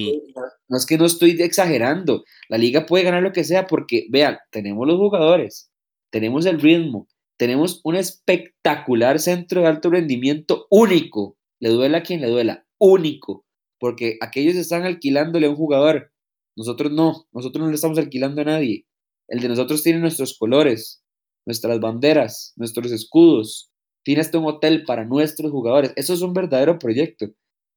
[0.69, 4.37] no es que no estoy exagerando, la liga puede ganar lo que sea porque, vean,
[4.51, 5.71] tenemos los jugadores,
[6.11, 7.07] tenemos el ritmo,
[7.39, 13.46] tenemos un espectacular centro de alto rendimiento único, le duela a quien le duela, único
[13.79, 16.13] porque aquellos están alquilándole a un jugador,
[16.57, 18.87] nosotros no, nosotros no le estamos alquilando a nadie.
[19.29, 21.03] El de nosotros tiene nuestros colores,
[21.45, 23.71] nuestras banderas, nuestros escudos,
[24.03, 25.93] tiene hasta un hotel para nuestros jugadores.
[25.97, 27.27] Eso es un verdadero proyecto.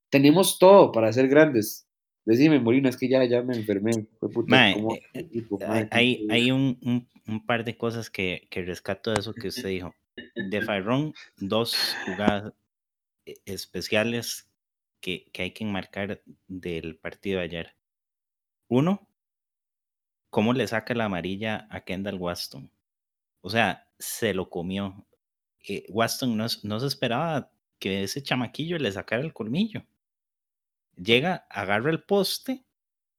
[0.10, 1.88] Tenemos todo para ser grandes.
[2.26, 3.92] Decime, Molina, es que ya, ya me enfermé.
[3.92, 9.48] Eh, eh, hay, hay un, un, par de cosas que, que rescato de eso que
[9.48, 9.96] usted dijo.
[10.36, 12.54] De Fyrón, dos jugadas
[13.26, 14.49] eh, especiales
[15.00, 17.76] que, hay que enmarcar del partido de ayer.
[18.68, 19.08] Uno,
[20.30, 22.72] cómo le saca la amarilla a Kendall Waston.
[23.42, 25.08] O sea, se lo comió.
[25.68, 29.86] Eh, Waston no, no se esperaba que ese chamaquillo le sacara el colmillo.
[30.96, 32.66] Llega, agarra el poste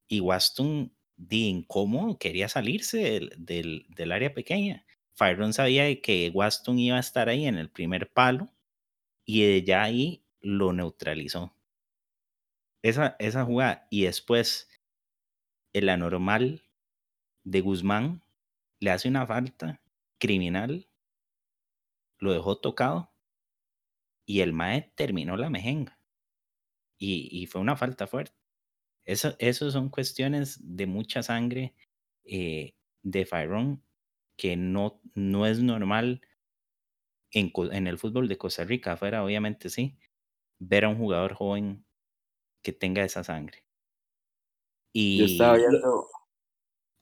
[0.07, 2.99] y Waston, de incómodo, quería salirse
[3.37, 4.87] del, del, área pequeña.
[5.15, 8.51] Fyron sabía que Waston iba a estar ahí en el primer palo
[9.25, 11.55] y ya ahí lo neutralizó.
[12.83, 14.69] Esa, esa jugada y después
[15.73, 16.63] el anormal
[17.45, 18.23] de Guzmán
[18.81, 19.83] le hace una falta
[20.19, 20.89] criminal,
[22.19, 23.13] lo dejó tocado
[24.27, 25.99] y el Mae terminó la mejenga.
[27.03, 28.37] Y, fue una falta fuerte.
[29.07, 31.75] Eso, eso son cuestiones de mucha sangre
[32.25, 33.83] eh, de Fyron
[34.37, 36.21] que no, no es normal
[37.31, 39.99] en, en, el fútbol de Costa Rica, afuera obviamente sí,
[40.59, 41.87] ver a un jugador joven
[42.63, 43.65] que tenga esa sangre.
[44.93, 45.19] Y...
[45.19, 46.09] Yo estaba viendo...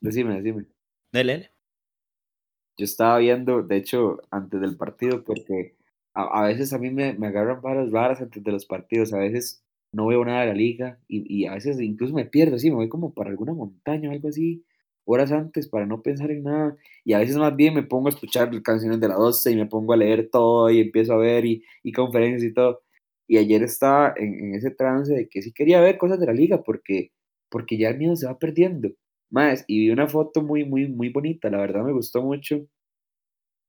[0.01, 0.65] Decime, decime.
[1.11, 1.51] Dele.
[2.77, 5.75] Yo estaba viendo, de hecho, antes del partido, porque
[6.13, 9.63] a, veces a mí me, me agarran varias varas antes de los partidos, a veces
[9.91, 12.77] no veo nada de la liga y, y, a veces incluso me pierdo, así, me
[12.77, 14.63] voy como para alguna montaña o algo así,
[15.05, 16.77] horas antes para no pensar en nada.
[17.03, 19.65] Y a veces más bien me pongo a escuchar canciones de la 12 y me
[19.65, 22.81] pongo a leer todo y empiezo a ver y, y conferencias y todo.
[23.29, 26.33] Y ayer estaba en, en, ese trance de que sí quería ver cosas de la
[26.33, 27.11] liga porque,
[27.49, 28.89] porque ya el miedo se va perdiendo.
[29.29, 32.65] Más, y vi una foto muy, muy, muy bonita, la verdad me gustó mucho.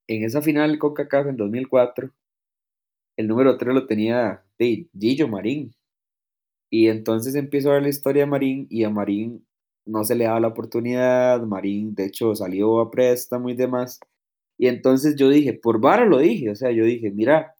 [0.08, 2.10] En esa final con CACAF en 2004,
[3.18, 5.74] el número 3 lo tenía de Gillo Marín.
[6.70, 9.46] Y entonces empiezo a ver la historia de Marín y a Marín
[9.84, 11.42] no se le daba la oportunidad.
[11.42, 14.00] Marín, de hecho, salió a préstamo y demás.
[14.58, 17.54] Y entonces yo dije, por vara lo dije, o sea, yo dije, mira,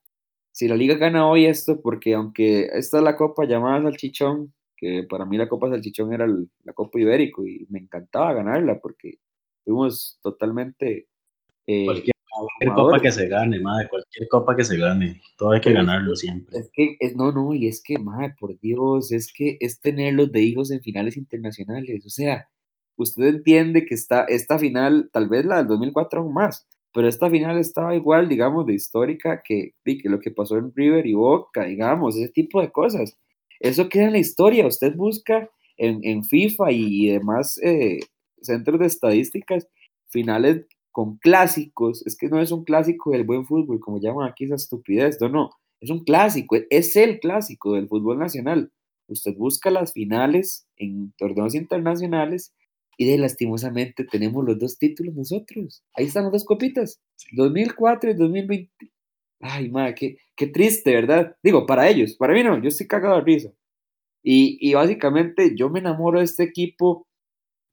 [0.52, 5.04] si la liga gana hoy esto, porque aunque esta es la copa llamada Salchichón, que
[5.08, 9.18] para mí la Copa Salchichón era la Copa Ibérico y me encantaba ganarla porque
[9.62, 11.06] fuimos totalmente...
[11.66, 12.14] Eh, cualquier,
[12.74, 16.58] copa que se gane, madre, cualquier copa que se gane, todo hay que ganarlo siempre.
[16.58, 20.32] Es que, es, no, no, y es que, madre, por Dios, es que es tenerlos
[20.32, 22.48] de hijos en finales internacionales, o sea,
[22.96, 27.30] usted entiende que está, esta final, tal vez la del 2004 aún más, pero esta
[27.30, 31.64] final estaba igual, digamos, de histórica que, que lo que pasó en River y Boca,
[31.64, 33.16] digamos, ese tipo de cosas.
[33.60, 34.66] Eso queda en la historia.
[34.66, 38.00] Usted busca en, FIFA y demás eh,
[38.42, 39.68] centros de estadísticas
[40.08, 42.04] finales con clásicos.
[42.06, 45.18] Es que no es un clásico del buen fútbol, como llaman aquí esa estupidez.
[45.20, 45.50] No, no.
[45.80, 46.56] Es un clásico.
[46.70, 48.72] Es el clásico del fútbol nacional.
[49.06, 52.52] Usted busca las finales en torneos internacionales
[52.96, 55.82] y de lastimosamente tenemos los dos títulos nosotros.
[55.94, 57.00] Ahí están las dos copitas.
[57.32, 58.92] 2004 y 2020.
[59.40, 61.36] Ay, madre, qué, qué, triste, ¿verdad?
[61.42, 63.50] Digo, para ellos, para mí no, yo estoy cagado de risa.
[64.22, 67.06] Y, y básicamente yo me enamoro de este equipo.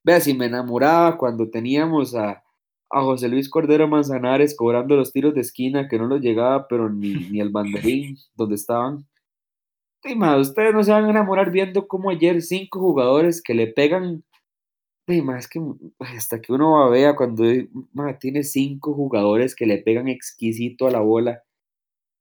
[0.04, 2.42] Vea, si me enamoraba cuando teníamos a,
[2.90, 6.90] a José Luis Cordero Manzanares cobrando los tiros de esquina que no los llegaba, pero
[6.90, 9.06] ni, ni el banderín donde estaban.
[10.04, 13.68] Sí, más, ustedes no se van a enamorar viendo como ayer cinco jugadores que le
[13.68, 14.24] pegan.
[15.08, 15.62] Más que
[16.00, 17.44] hasta que uno vea cuando
[18.20, 21.44] tiene cinco jugadores que le pegan exquisito a la bola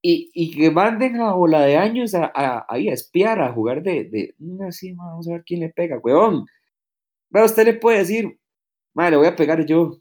[0.02, 4.34] y, y, que manden a bola de años a, a, espiar, a jugar de,
[4.68, 6.46] así, vamos a ver quién le pega, weón.
[7.30, 8.38] Pero usted le puede decir,
[8.94, 10.00] madre, le voy a pegar yo,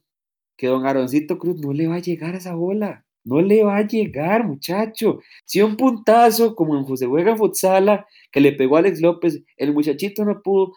[0.58, 3.78] que don Aroncito Cruz no le va a llegar a esa bola, no le va
[3.78, 5.22] a llegar, muchacho.
[5.46, 9.74] Si un puntazo, como en José Juega Futsala, que le pegó a Alex López, el
[9.74, 10.74] muchachito no pudo,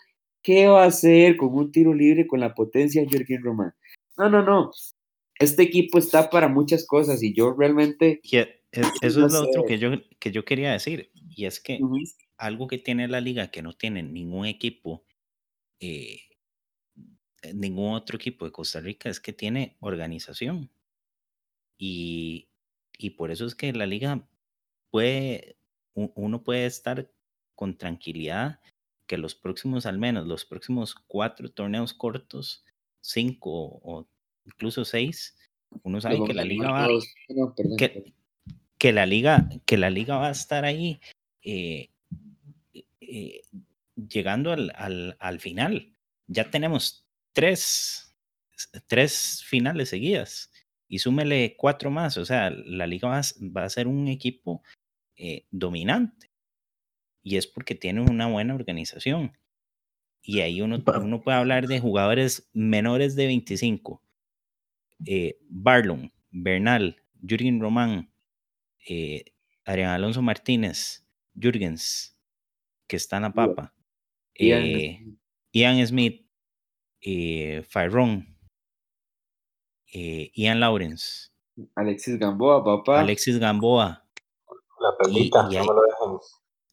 [0.49, 3.75] ¿qué va a hacer con un tiro libre con la potencia de Jürgen Román?
[4.17, 4.71] No, no, no.
[5.39, 9.91] Este equipo está para muchas cosas y yo realmente eso es lo otro que yo,
[10.19, 11.13] que yo quería decir.
[11.37, 11.79] Y es que
[12.39, 15.05] algo que tiene la liga que no tiene ningún equipo,
[15.81, 16.21] eh,
[17.53, 20.71] ningún otro equipo de Costa Rica, es que tiene organización.
[21.77, 22.49] Y,
[22.97, 24.27] y por eso es que la liga
[24.91, 25.59] puede,
[25.93, 27.13] uno puede estar
[27.55, 28.61] con tranquilidad
[29.09, 32.65] que los próximos, al menos los próximos cuatro torneos cortos,
[33.01, 34.07] cinco o
[34.45, 35.37] incluso seis,
[35.83, 36.89] uno sabe que la liga va,
[37.77, 38.13] que,
[38.79, 41.01] que la liga, que la liga va a estar ahí
[41.43, 41.91] eh,
[43.01, 43.43] eh,
[43.97, 45.93] llegando al, al, al, final.
[46.27, 48.15] Ya tenemos tres,
[48.87, 50.53] tres finales seguidas
[50.87, 52.19] y súmele cuatro más.
[52.19, 53.21] O sea, la liga va,
[53.57, 54.63] va a ser un equipo
[55.17, 56.28] eh, dominante
[57.29, 59.37] y es porque tiene una buena organización.
[60.23, 64.03] Y ahí uno, uno puede hablar de jugadores menores de 25.
[65.05, 68.11] Eh, Barlon, Bernal, Jürgen Román,
[68.89, 69.27] eh,
[69.67, 72.17] Adrián Alonso Martínez, Jürgens,
[72.87, 73.75] que está en la papa,
[74.35, 74.63] Ian,
[75.83, 76.27] eh, Smith,
[77.03, 78.35] eh, Fyrón,
[79.93, 81.29] eh, Ian Lawrence,
[81.75, 83.01] Alexis Gamboa, papá.
[83.01, 84.05] Alexis Gamboa,
[84.81, 86.21] La Y- y no hay- me lo.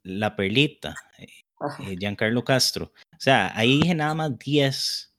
[0.05, 2.93] La Perlita, eh, Giancarlo Castro.
[3.11, 5.11] O sea, ahí dije nada más 10.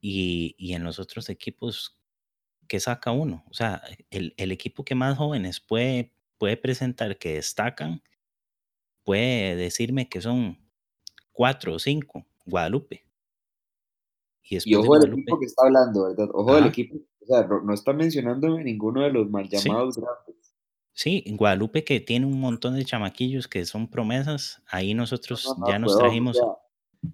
[0.00, 2.00] Y, y en los otros equipos,
[2.66, 3.44] ¿qué saca uno?
[3.50, 8.02] O sea, el, el equipo que más jóvenes puede, puede presentar que destacan,
[9.02, 10.58] puede decirme que son
[11.32, 13.04] cuatro o cinco, Guadalupe.
[14.42, 16.28] Y Y ojo del equipo que está hablando, ¿verdad?
[16.32, 16.96] Ojo del equipo.
[17.20, 20.43] O sea, no, está mencionándome ninguno de los mal llamados grandes.
[20.94, 25.54] Sí, en Guadalupe que tiene un montón de chamaquillos que son promesas, ahí nosotros No,
[25.66, 26.40] no, ya nos trajimos.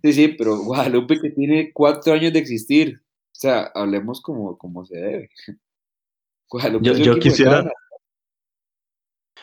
[0.02, 3.02] sí, sí, pero Guadalupe que tiene cuatro años de existir.
[3.02, 5.30] O sea, hablemos como, como se debe.
[6.48, 7.72] Guadalupe Yo- yo de quisiera-.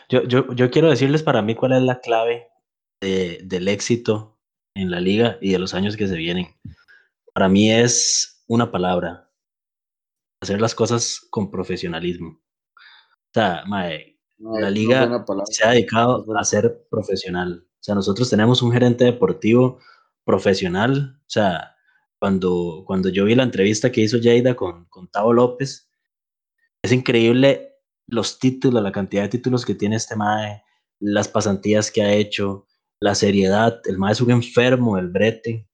[0.08, 2.46] Yo, yo, yo quiero decirles para mí cuál es la clave
[3.00, 4.38] de- del éxito
[4.74, 6.46] en la liga y de los años que se vienen.
[7.34, 9.30] Para mí es una palabra,
[10.40, 12.40] hacer las cosas con profesionalismo.
[12.80, 14.07] O sea, mae,
[14.38, 17.66] No, la liga se ha dedicado a ser profesional.
[17.66, 19.78] O sea, nosotros tenemos un gerente deportivo
[20.24, 21.18] profesional.
[21.20, 21.74] O sea,
[22.18, 25.90] cuando, cuando yo vi la entrevista que hizo Jada con, con Tavo López,
[26.82, 30.62] es increíble los títulos, la cantidad de títulos que tiene este mae,
[31.00, 32.66] las pasantías que ha hecho,
[33.00, 33.80] la seriedad.
[33.84, 35.68] El mae es un enfermo, el brete.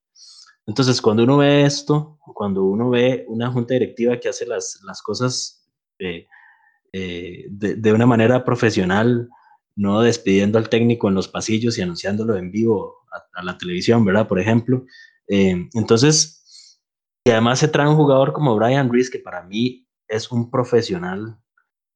[0.66, 5.02] Entonces, cuando uno ve esto, cuando uno ve una junta directiva que hace las, las
[5.02, 6.26] cosas eh,
[6.96, 9.28] eh, de, de una manera profesional,
[9.74, 12.98] no despidiendo al técnico en los pasillos y anunciándolo en vivo
[13.34, 14.28] a, la televisión, ¿verdad?
[14.28, 14.84] Por ejemplo.
[15.26, 16.80] Eh, entonces,
[17.24, 21.36] y además se trae un jugador como Brian Reese, que para mí es un profesional.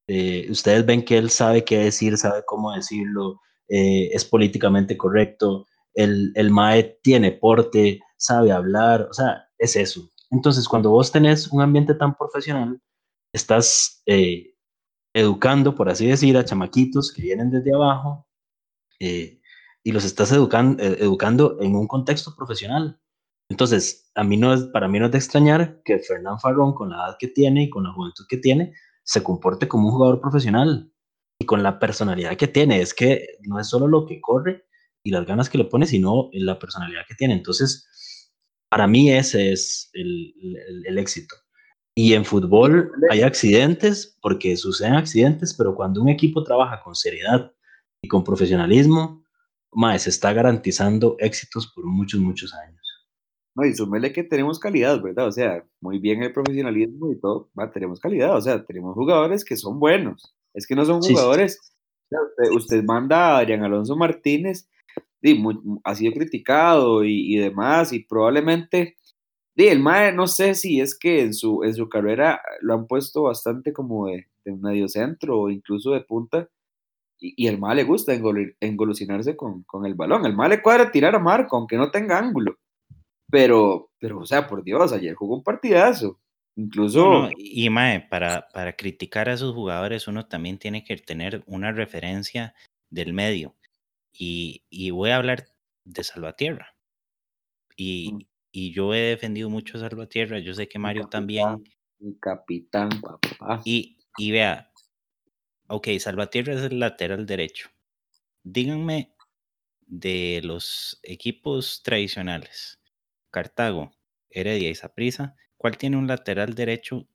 [0.08, 5.66] Eh, ustedes ven que él sabe qué decir, sabe cómo decirlo, eh, es políticamente correcto,
[5.94, 10.10] el, el MAE tiene porte, sabe hablar, o sea, es eso.
[10.32, 12.80] Entonces, cuando vos tenés un ambiente tan profesional,
[13.32, 14.02] estás
[15.14, 18.26] educando, por así decir, a chamaquitos que vienen desde abajo
[19.00, 19.40] eh,
[19.82, 23.00] y los estás educan- eh, educando en un contexto profesional.
[23.50, 26.90] Entonces, a mí no es, para mí no es de extrañar que Fernán Farrón, con
[26.90, 30.20] la edad que tiene y con la juventud que tiene, se comporte como un jugador
[30.20, 30.92] profesional
[31.40, 32.80] y con la personalidad que tiene.
[32.82, 34.66] Es que no es solo lo que corre
[35.02, 37.34] y las ganas que le pone, sino la personalidad que tiene.
[37.34, 37.88] Entonces,
[38.70, 41.34] para mí ese es el éxito.
[42.00, 47.52] Y en fútbol hay accidentes porque suceden accidentes, pero cuando un equipo trabaja con seriedad
[48.00, 49.24] y con profesionalismo,
[49.72, 52.80] mae, se está garantizando éxitos por muchos, muchos años.
[53.56, 55.26] No, y súmele que tenemos calidad, ¿verdad?
[55.26, 59.44] O sea, muy bien el profesionalismo y todo, va, tenemos calidad, o sea, tenemos jugadores
[59.44, 60.36] que son buenos.
[60.54, 61.14] Es que no son Sí, sí, sí.
[61.14, 61.74] jugadores.
[62.12, 64.68] usted, usted manda a Adrián Alonso Martínez,
[65.20, 68.96] di, muy- ha sido criticado y, y demás, y probablemente,
[69.58, 72.86] di, el MAE, no sé si es que en su, en su carrera lo han
[72.86, 76.48] puesto bastante como de, de medio centro o incluso de punta,
[77.20, 80.24] y, y el MAE le gusta engol- engolosinarse con, con el balón.
[80.24, 82.56] El MAE le cuadra tirar a Marco, aunque no tenga ángulo.
[83.30, 86.18] Pero, pero, o sea, por Dios, ayer jugó un partidazo.
[86.56, 91.70] Incluso, y Mae, para, para criticar a esos jugadores uno también tiene que tener una
[91.70, 92.52] referencia
[92.90, 93.54] del medio.
[94.12, 95.46] Y, y voy a hablar
[95.84, 96.74] de Salvatierra.
[97.76, 98.18] Y, Mm.
[98.52, 101.20] Y yo he defendido mucho a Salvatierra, yo sé que Mario capitán.
[101.20, 101.64] también.
[102.20, 103.62] capitán, papá.
[103.64, 104.72] Y, y vea,
[105.68, 107.70] ok, Salvatierra es el lateral derecho.
[108.42, 109.14] Díganme
[109.86, 112.80] de los equipos tradicionales,
[113.30, 113.92] Cartago,
[114.30, 117.08] Heredia y Saprissa, ¿cuál tiene un lateral derecho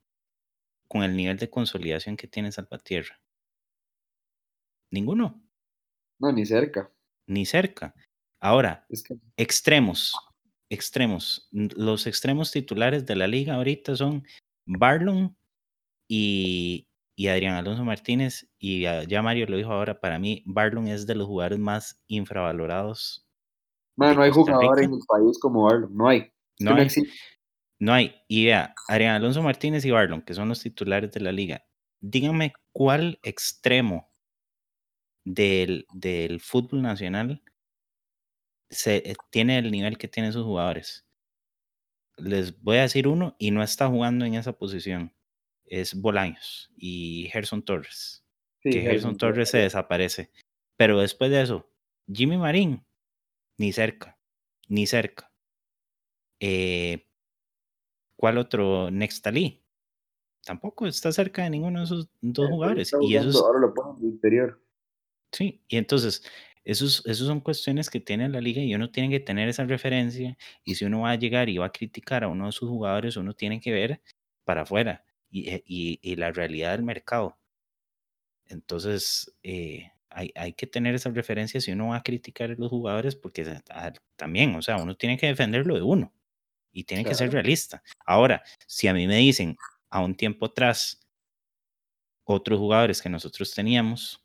[0.88, 3.20] con el nivel de consolidación que tiene Salvatierra?
[4.92, 5.42] Ninguno,
[6.20, 6.92] No, ni cerca.
[7.28, 7.94] ni cerca.
[8.40, 10.16] Ahora, Es que extremos,
[10.70, 11.48] extremos.
[11.52, 14.24] Los extremos titulares de la liga ahorita son
[14.66, 15.36] Barlon
[16.08, 18.50] y, y Adrián Alonso Martínez.
[18.60, 23.28] Y ya Mario lo dijo ahora, para mí Barlon es de los jugadores más infravalorados.
[23.96, 25.90] man, no hay jugador en el país como Arlo.
[25.92, 26.32] No hay.
[26.60, 26.86] No no hay.
[26.86, 27.14] existe.
[27.80, 28.16] No hay.
[28.28, 31.66] Y vea, Adrián Alonso Martínez y Barlon, que son los titulares de la liga.
[32.00, 34.10] Díganme cuál extremo
[35.26, 37.42] del, del fútbol nacional
[38.70, 41.06] se, eh, tiene el nivel que tienen sus jugadores.
[42.18, 45.14] Les voy a decir uno y no está jugando en esa posición.
[45.66, 48.24] Es Bolaños y Gerson Torres.
[48.62, 50.32] Sí, que Gerson Torres se desaparece.
[50.78, 51.70] Pero después de eso,
[52.12, 52.86] Jimmy Marín,
[53.58, 54.20] ni cerca,
[54.68, 55.32] ni cerca.
[56.40, 57.08] Eh,
[58.16, 58.92] ¿Cuál otro?
[58.92, 59.64] Nextalí.
[60.46, 62.92] Tampoco está cerca de ninguno de esos dos jugadores.
[63.02, 64.62] Y esos, Ahora lo ponen de interior.
[65.32, 66.24] sí, y entonces,
[66.64, 70.38] esos, esos son cuestiones que tiene la liga y uno tiene que tener esa referencia.
[70.64, 73.18] Y si uno va a llegar y va a criticar a uno de sus jugadores,
[73.18, 74.02] uno tiene que ver
[74.46, 77.38] para afuera y, eh, y, y la realidad del mercado.
[78.48, 82.70] Entonces, eh, hay, hay, que tener esa referencia si uno va a criticar a los
[82.70, 83.62] jugadores, porque
[84.16, 86.14] también, o sea, uno tiene que defenderlo de uno
[86.72, 87.14] y tiene claro.
[87.14, 87.84] que ser realista.
[88.06, 89.58] Ahora, si a mí me dicen
[89.90, 91.00] a un tiempo atrás
[92.26, 94.23] otros jugadores que nosotros teníamos,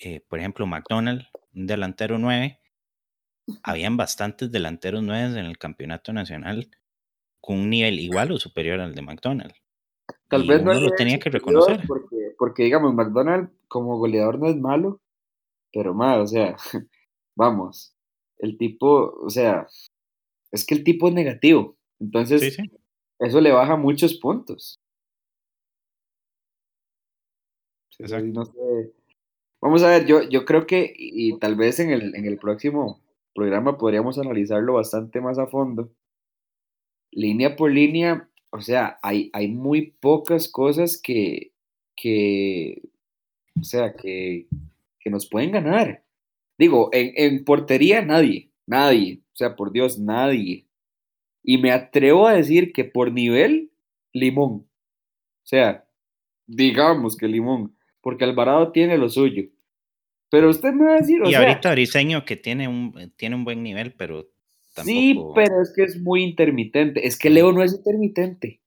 [0.00, 1.22] eh, por ejemplo, McDonald,
[1.54, 2.60] un delantero 9,
[3.62, 6.68] habían bastantes delanteros 9 en el campeonato nacional
[7.40, 9.54] con un nivel igual o superior al de McDonald.
[10.28, 11.80] Tal y vez uno no lo tenía que reconocer.
[11.86, 15.00] Porque, porque, digamos, McDonald como goleador no es malo,
[15.72, 16.56] pero más, o sea,
[17.36, 17.94] vamos,
[18.38, 19.66] el tipo, o sea,
[20.52, 21.76] es que el tipo es negativo.
[22.00, 22.70] Entonces, Sí, sí.
[23.20, 24.80] eso le baja muchos puntos.
[27.98, 28.26] Exacto.
[28.32, 28.92] no sé.
[29.60, 33.00] Vamos a ver, yo, yo creo que, y, tal vez en el, en el próximo
[33.34, 35.90] programa podríamos analizarlo bastante más a fondo.
[37.10, 41.52] Línea por línea, o sea, hay, hay muy pocas cosas que,
[41.96, 42.82] que
[43.58, 44.46] o sea, que,
[45.00, 46.04] que nos pueden ganar.
[46.58, 50.66] Digo, en, en portería nadie, nadie, o sea, por Dios, nadie.
[51.42, 53.70] Y me atrevo a decir que por nivel,
[54.12, 54.52] Limón.
[55.44, 55.86] O sea,
[56.46, 57.75] digamos que Limón,
[58.06, 59.42] porque Alvarado tiene lo suyo.
[60.30, 63.34] Pero usted me va a decir, o Y sea, ahorita Briseño que tiene un, tiene
[63.34, 64.28] un buen nivel, pero
[64.84, 65.34] sí, tampoco.
[65.34, 67.04] pero es que es muy intermitente.
[67.06, 68.60] Es que Leo no es intermitente.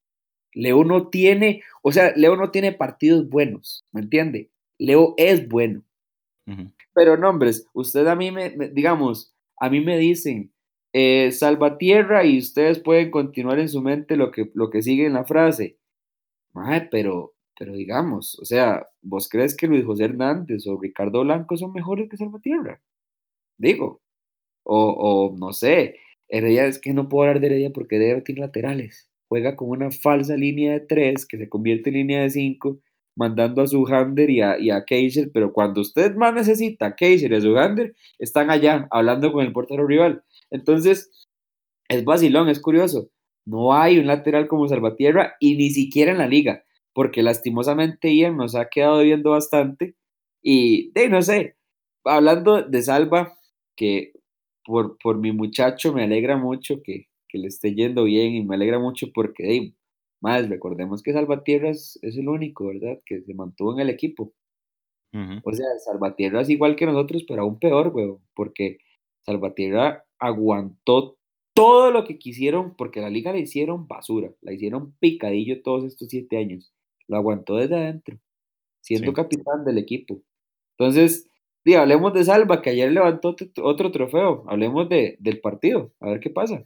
[0.54, 4.50] Leo no tiene, o sea, Leo no tiene partidos buenos, ¿me entiende?
[4.78, 5.84] Leo es bueno.
[6.94, 10.52] Pero nombres, usted a mí me, me- digamos, a mí me dicen
[10.94, 15.14] eh, Salvatierra y ustedes pueden continuar en su mente lo que, lo que sigue en
[15.14, 15.78] la frase.
[16.54, 21.58] Mae, pero, pero digamos, o sea, ¿vos crees que Luis José Hernández o Ricardo Blanco
[21.58, 22.82] son mejores que Salvatierra?
[23.58, 24.02] Digo,
[24.64, 25.98] o, o no sé,
[26.30, 29.10] Heredia es que no puedo hablar de Heredia porque Heredia tiene laterales.
[29.28, 32.80] Juega con una falsa línea de tres que se convierte en línea de cinco,
[33.16, 37.36] mandando a Zuhander y a, y a Keiser, pero cuando usted más necesita Keiser y
[37.36, 40.24] a Zuhander, están allá hablando con el portero rival.
[40.50, 41.28] Entonces,
[41.90, 43.10] es vacilón, es curioso.
[43.46, 46.64] No hay un lateral como Salvatierra y ni siquiera en la liga,
[47.00, 49.96] porque lastimosamente Ian nos ha quedado viendo bastante.
[50.44, 51.56] Y de no sé,
[52.04, 53.40] hablando de Salva,
[53.78, 54.12] que
[54.66, 58.56] por, por mi muchacho me alegra mucho que, que le esté yendo bien y me
[58.56, 59.74] alegra mucho porque, de,
[60.20, 63.00] más, recordemos que Salvatierra es, el único, ¿verdad?
[63.06, 64.34] Que se mantuvo en el equipo.
[65.14, 65.40] Ujú.
[65.46, 68.80] O sea, Salvatierra es igual que nosotros, pero aún peor, weón, porque
[69.22, 71.18] Salvatierra aguantó
[71.54, 76.10] todo lo que quisieron, porque la liga la hicieron basura, la hicieron picadillo todos estos
[76.10, 76.74] siete años.
[77.10, 78.18] Lo aguantó desde adentro,
[78.82, 79.16] siendo Sí.
[79.16, 80.22] capitán del equipo.
[80.78, 81.28] Entonces,
[81.66, 84.46] di, hablemos de Salva, que ayer levantó otro, otro trofeo.
[84.48, 86.64] Hablemos de, del partido, a ver qué pasa.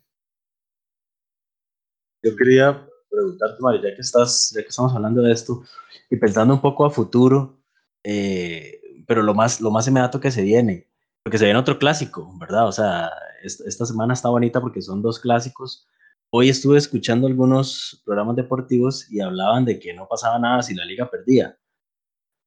[2.22, 5.64] Yo quería preguntarte, Mario, ya que, estás, ya que estamos hablando de esto
[6.10, 7.58] y pensando un poco a futuro,
[8.04, 10.88] eh, pero lo más, lo más inmediato que se viene,
[11.24, 12.68] porque se viene otro clásico, ¿verdad?
[12.68, 13.12] O sea,
[13.44, 15.88] esta, esta semana está bonita porque son dos clásicos.
[16.36, 20.84] Hoy estuve escuchando algunos programas deportivos y hablaban de que no pasaba nada si la
[20.84, 21.60] liga perdía.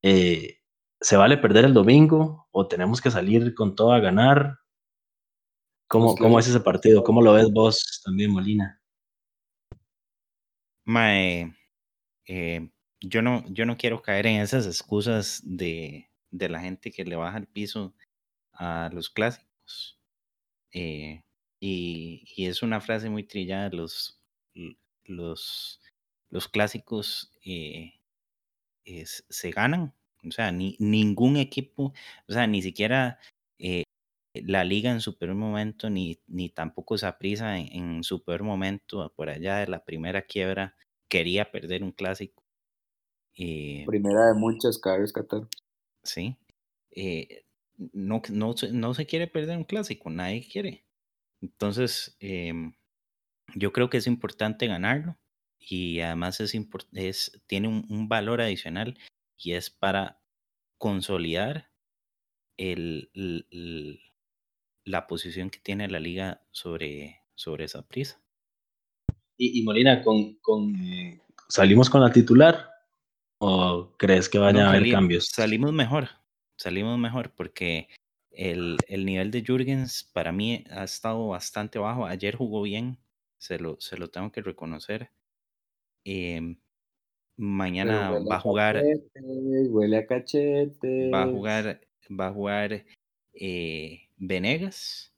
[0.02, 0.58] Eh,
[1.00, 4.58] ¿Se vale perder el domingo o tenemos que salir con todo a ganar?
[5.86, 7.04] ¿Cómo, Los cómo es ese partido?
[7.04, 8.82] ¿Cómo lo ves vos también, Molina?
[10.84, 11.54] Mae,
[12.26, 12.68] eh,
[13.00, 17.14] yo no, yo no quiero caer en esas excusas de, de la gente que le
[17.14, 17.94] baja el piso
[18.52, 20.00] a los clásicos.
[20.72, 21.22] Eh,
[21.60, 24.22] y, y es una frase muy trillada, los,
[25.04, 25.80] los,
[26.30, 27.94] los clásicos eh,
[28.84, 29.94] es- se ganan.
[30.26, 31.94] O sea, ni, ningún equipo,
[32.28, 33.20] o sea, ni siquiera
[33.58, 33.84] eh,
[34.34, 39.12] la liga en su peor momento, ni, ni tampoco Saprissa en, en su peor momento,
[39.16, 40.76] por allá de la primera quiebra,
[41.08, 42.44] quería perder un clásico.
[43.38, 45.48] Eh, Primera de muchas, cabe rescatar.
[46.02, 46.36] sí.
[46.92, 47.44] Eh,
[47.78, 50.85] no, no, no se quiere perder un clásico, nadie quiere.
[51.40, 52.74] Entonces, em,
[53.54, 55.16] yo creo que es importante ganarlo
[55.58, 56.54] y además es,
[56.92, 58.98] es tiene un, un valor adicional
[59.36, 60.20] y es para
[60.78, 61.70] consolidar
[62.56, 64.00] el, el- el-
[64.84, 68.22] la posición que tiene la liga sobre, sobre esa prisa.
[69.36, 72.70] Y, y Molina, con, con, eh, ¿salimos con la titular
[73.38, 75.26] o crees que No, vaya a haber cambios?
[75.26, 76.08] salimos mejor,
[76.56, 77.88] salimos mejor porque
[78.36, 82.06] el, el nivel de Jürgens para mí ha estado bastante bajo.
[82.06, 82.98] Ayer jugó bien,
[83.38, 85.10] se lo, se lo tengo que reconocer.
[86.04, 86.58] Em,
[87.36, 88.82] mañana va a a jugar
[89.68, 91.12] huele a cachetes.
[91.12, 92.84] va a jugar, va a jugar
[93.32, 95.12] eh, Venegas.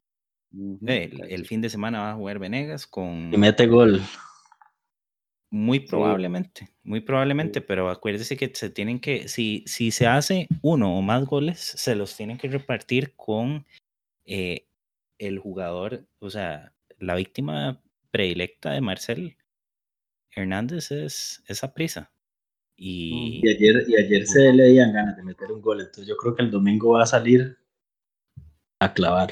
[0.52, 3.32] el, fin de semana va a jugar Venegas con...
[3.34, 4.00] Y mete gol.
[5.50, 10.94] Muy probablemente, muy probablemente, pero acuérdese que se tienen que, si, si se hace uno
[10.94, 13.64] o más goles, se los tienen que repartir con
[14.26, 14.66] eh,
[15.18, 17.80] el jugador, o sea, la víctima
[18.10, 19.36] predilecta de Marcel
[20.30, 22.12] Hernández es esa prisa.
[22.76, 26.42] Y, ayer, y ayer se leían ganas de meter un gol, entonces yo creo que
[26.42, 27.56] el domingo va a salir
[28.80, 29.30] a clavar.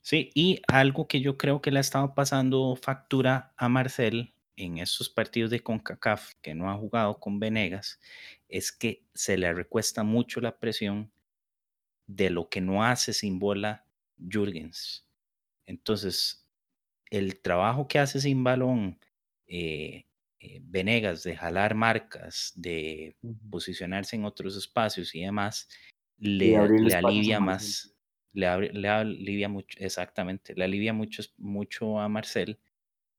[0.00, 4.78] Sí, y algo que yo creo que le ha estado pasando factura a Marcel en
[4.78, 8.00] esos partidos de CONCACAF que no ha jugado con Venegas
[8.48, 11.12] es que se le recuesta mucho la presión
[12.06, 13.84] de lo que no hace sin bola
[14.18, 15.06] Jürgens.
[15.66, 16.46] Entonces,
[17.10, 18.98] el trabajo que hace sin balón
[19.46, 20.06] eh,
[20.40, 23.16] eh, Venegas de jalar marcas, de
[23.50, 25.68] posicionarse en otros espacios y demás,
[26.18, 27.94] le, alivia más,
[28.32, 32.58] le, alivia mucho, exactamente, le alivia mucho, mucho a Marcel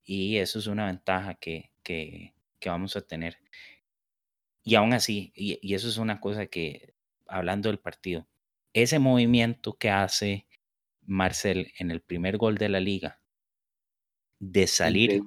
[0.07, 2.33] y eso es una ventaja que, que,
[2.65, 3.37] vamos a tener.
[4.63, 6.95] Y aún así, y, eso es una cosa que,
[7.27, 8.25] hablando del partido,
[8.73, 10.47] ese movimiento que hace
[11.01, 13.19] Marcel en el primer gol de la liga,
[14.39, 15.23] de salir,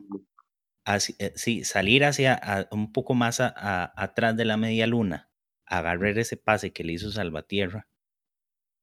[0.87, 5.31] hacia, eh, sí, salir hacia un poco más atrás de la media luna,
[5.67, 7.87] agarrar ese pase que le hizo Salvatierra,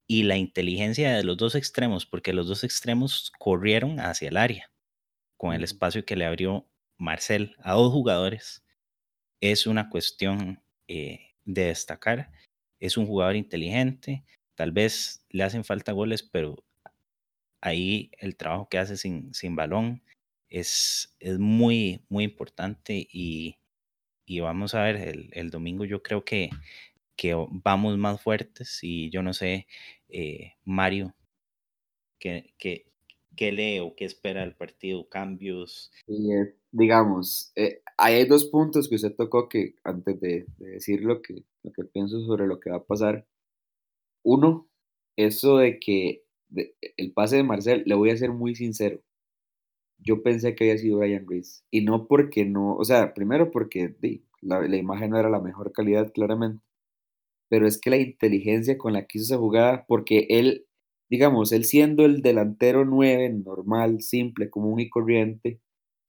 [0.06, 4.72] y la inteligencia de los dos extremos, porque los dos extremos corrieron hacia el área
[5.38, 6.68] con el espacio que le abrió
[6.98, 8.64] Marcel a dos jugadores,
[9.42, 12.32] es una cuestión eh, de destacar.
[12.80, 14.24] Es un jugador inteligente,
[14.56, 16.64] tal vez le hacen falta goles, pero
[17.62, 20.04] ahí el trabajo que hace sin, sin balón
[20.50, 23.58] es, es muy, muy importante y,
[24.42, 26.50] vamos a ver, el, el, domingo yo creo que,
[27.16, 29.68] que vamos más fuertes y yo no sé,
[30.10, 31.16] eh, Mario,
[32.20, 32.88] que, que,
[33.38, 35.92] qué lee o qué espera el partido, cambios.
[36.08, 41.46] Eh, digamos, eh, hay dos puntos que usted tocó que antes de, decir lo que,
[41.64, 43.26] lo que pienso sobre lo que va a pasar.
[44.24, 44.68] Uno,
[45.16, 46.24] eso de que
[46.98, 49.02] el pase de Marcel, le voy a ser muy sincero.
[50.00, 51.64] Yo pensé que había sido Brian Reese.
[51.72, 53.96] Y no porque no, o sea, primero porque
[54.42, 56.64] la, la imagen no era la mejor calidad, claramente.
[57.50, 60.67] Pero es que la inteligencia con la que hizo esa jugada, porque él
[61.10, 65.60] digamos, él siendo el delantero 9, normal, simple, común y corriente,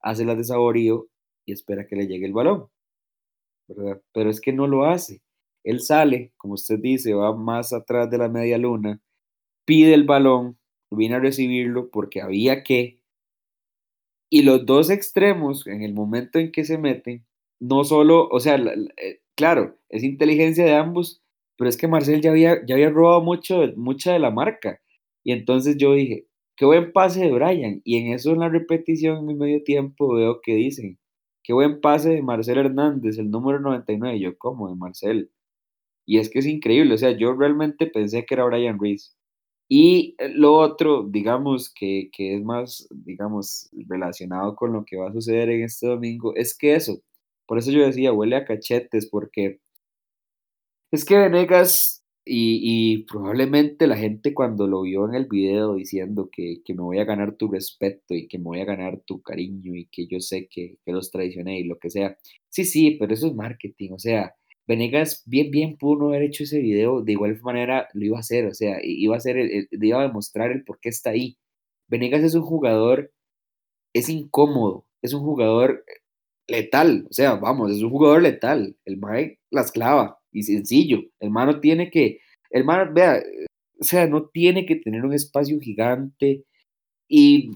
[0.00, 1.08] hace la de Saborío
[1.46, 2.68] y espera que le llegue el balón,
[3.68, 4.00] ¿verdad?
[4.12, 5.22] Pero es que no lo hace.
[5.64, 9.00] Él sale, como usted dice, va más atrás de la media luna,
[9.66, 10.58] pide el balón,
[10.90, 13.00] viene a recibirlo porque había que,
[14.30, 17.24] y los dos extremos, en el momento en que se meten,
[17.60, 21.22] no solo, o sea, eh, claro, es inteligencia de ambos,
[21.56, 24.80] pero es que Marcel ya había, ya había robado mucho, mucha de la marca.
[25.28, 26.26] Y entonces yo dije,
[26.56, 27.82] qué buen pase de Brian.
[27.84, 30.98] Y en eso en la repetición en el medio tiempo veo que dicen,
[31.44, 34.16] qué buen pase de Marcel Hernández, el número 99.
[34.16, 34.70] Y yo, ¿cómo?
[34.70, 35.30] De Marcel.
[36.06, 39.12] Y es que es increíble, o sea, yo realmente pensé que era Brian Reese.
[39.68, 45.10] Y eh, lo otro, digamos, que, que es más, digamos, relacionado con lo que va
[45.10, 47.02] a suceder en este domingo, es que eso,
[47.46, 49.60] por eso yo decía, huele a cachetes, porque
[50.90, 51.97] es que Venegas
[52.30, 57.04] y, probablemente la gente cuando lo vio en el video diciendo que, me voy a
[57.04, 60.48] ganar tu respeto y que me voy a ganar tu cariño y que yo sé
[60.48, 62.18] que, los traicioné y lo que sea.
[62.50, 63.92] Sí, sí, pero eso es marketing.
[63.92, 64.34] O sea,
[64.66, 67.02] Venegas bien, bien pudo no haber hecho ese video.
[67.02, 68.46] De igual manera lo iba a hacer.
[68.46, 71.38] O sea, iba a, hacer iba a demostrar el por qué está ahí.
[71.88, 73.12] Venegas es un jugador,
[73.94, 75.84] es incómodo, es un jugador
[76.48, 77.06] letal.
[77.10, 78.76] O sea, vamos, es un jugador letal.
[78.84, 81.00] El Mike las clava y sencillo.
[81.20, 82.20] El mano tiene que,
[82.50, 83.22] el mano, vea,
[83.80, 86.44] o sea, no tiene que tener un espacio gigante
[87.08, 87.50] y,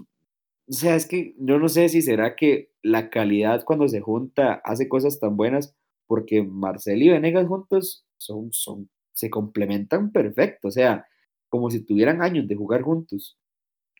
[0.69, 4.55] o sea, es que yo no sé si será que la calidad cuando se junta
[4.65, 5.75] hace cosas tan buenas,
[6.07, 11.07] porque Marcel y Venegas juntos son, son, se complementan perfecto, o sea,
[11.49, 13.39] como si tuvieran años de jugar juntos.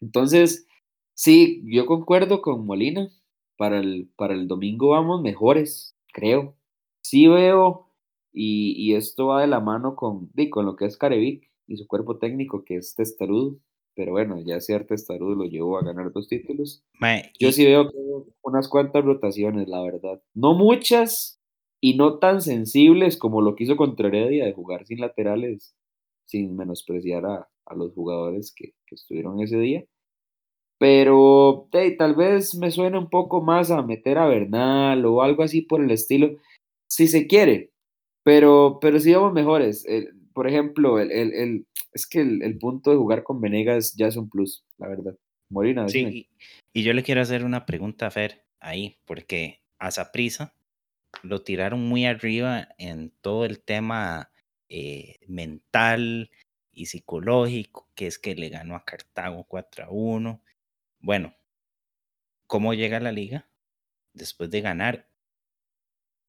[0.01, 0.67] Entonces,
[1.15, 3.11] sí, yo concuerdo con Molina,
[3.57, 6.57] para el, para el domingo vamos mejores, creo.
[7.01, 7.92] Sí veo
[8.33, 12.19] y, esto va de la mano con, con lo que es Carevic y su cuerpo
[12.19, 13.59] técnico, que es testarudo.
[13.95, 16.83] Pero bueno, ya ser testarudo lo llevó a ganar dos títulos.
[17.39, 17.91] Yo sí veo
[18.43, 20.23] unas cuantas rotaciones, la verdad.
[20.35, 21.43] No muchas
[21.81, 25.75] y no tan sensibles como lo que hizo contra Heredia de jugar sin laterales,
[26.27, 29.85] sin menospreciar a, los jugadores que, estuvieron ese día.
[30.79, 31.69] Pero
[31.99, 35.83] tal vez me suene un poco más a meter a Bernal o algo así por
[35.83, 36.37] el estilo,
[36.89, 37.72] si se quiere,
[38.23, 39.85] pero, pero sí vamos mejores.
[39.87, 43.95] Eh, por ejemplo, el, el, el es que el, el, punto de jugar con Venegas
[43.97, 45.17] ya es un plus, la verdad.
[45.51, 46.29] Morina, Sí,
[46.73, 50.55] y, y, yo le quiero hacer una pregunta a Fer ahí, porque a Saprisa
[51.23, 54.31] lo tiraron muy arriba en todo el tema
[54.69, 56.31] eh, mental
[56.73, 60.43] y psicológico, que es que le ganó a Cartago 4 a 1.
[61.01, 61.35] Bueno,
[62.47, 63.47] ¿cómo llega a la liga?
[64.15, 65.09] Después de ganar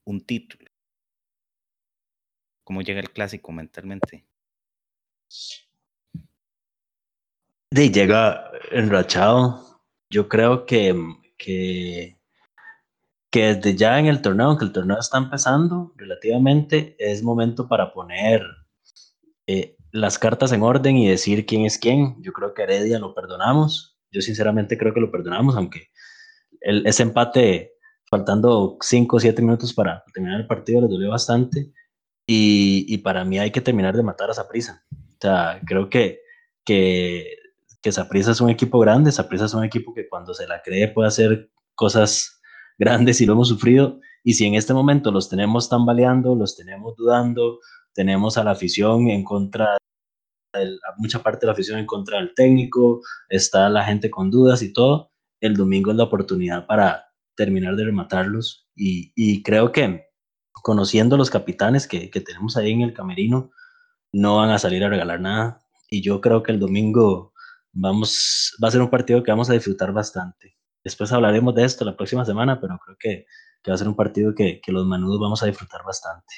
[0.04, 0.73] un título.
[2.64, 4.26] ¿Cómo llega el clásico mentalmente?
[7.72, 9.82] De llega enrachado.
[10.10, 10.96] Yo creo que,
[11.38, 12.16] que,
[13.32, 18.44] desde ya en el torneo, aunque el torneo está empezando relativamente, es momento para poner
[19.48, 22.16] eh, las cartas en orden y decir quién es quién.
[22.22, 23.98] Yo creo que Heredia lo perdonamos.
[24.12, 25.90] Yo sinceramente creo que lo perdonamos, aunque
[26.62, 27.74] el, ese empate,
[28.10, 31.74] faltando 5 o 7 minutos para terminar el partido, le dolió bastante.
[32.26, 34.84] Y, para mí hay que terminar de matar a Saprisa.
[34.92, 36.22] O sea, creo que,
[36.64, 37.36] que,
[37.82, 40.88] que Saprisa es un equipo grande, Saprisa es un equipo que cuando se la cree
[40.88, 42.42] puede hacer cosas
[42.78, 44.00] grandes y lo hemos sufrido.
[44.24, 47.60] Y si en este momento los tenemos tambaleando, los tenemos dudando,
[47.94, 50.60] tenemos a la afición en contra, a
[50.98, 54.72] mucha parte de la afición en contra del técnico, está la gente con dudas y
[54.72, 55.12] todo,
[55.42, 57.06] el domingo es la oportunidad para
[57.36, 58.70] terminar de rematarlos.
[58.76, 60.13] Y creo que
[60.62, 63.52] conociendo los capitanes que, que, tenemos ahí en el camerino,
[64.12, 65.62] no van a salir a regalar nada.
[65.90, 67.34] Y yo creo que el domingo
[67.74, 70.58] vamos, va a ser un partido que vamos a disfrutar bastante.
[70.84, 73.26] Después hablaremos de esto la próxima semana, pero creo que,
[73.64, 76.34] que va a ser un partido que, que los manudos vamos a disfrutar bastante.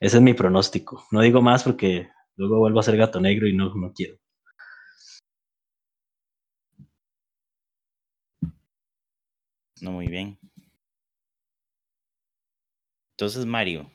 [0.00, 1.04] Ese es mi pronóstico.
[1.10, 4.18] No digo más porque luego vuelvo a ser gato negro y no, no quiero.
[9.80, 10.38] No, muy bien.
[13.16, 13.90] Entonces, Mario,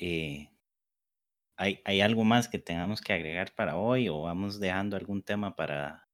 [0.00, 0.50] eh,
[1.56, 5.54] ¿hay, ¿hay, algo más que tengamos que agregar para hoy o vamos dejando algún tema
[5.54, 6.08] para,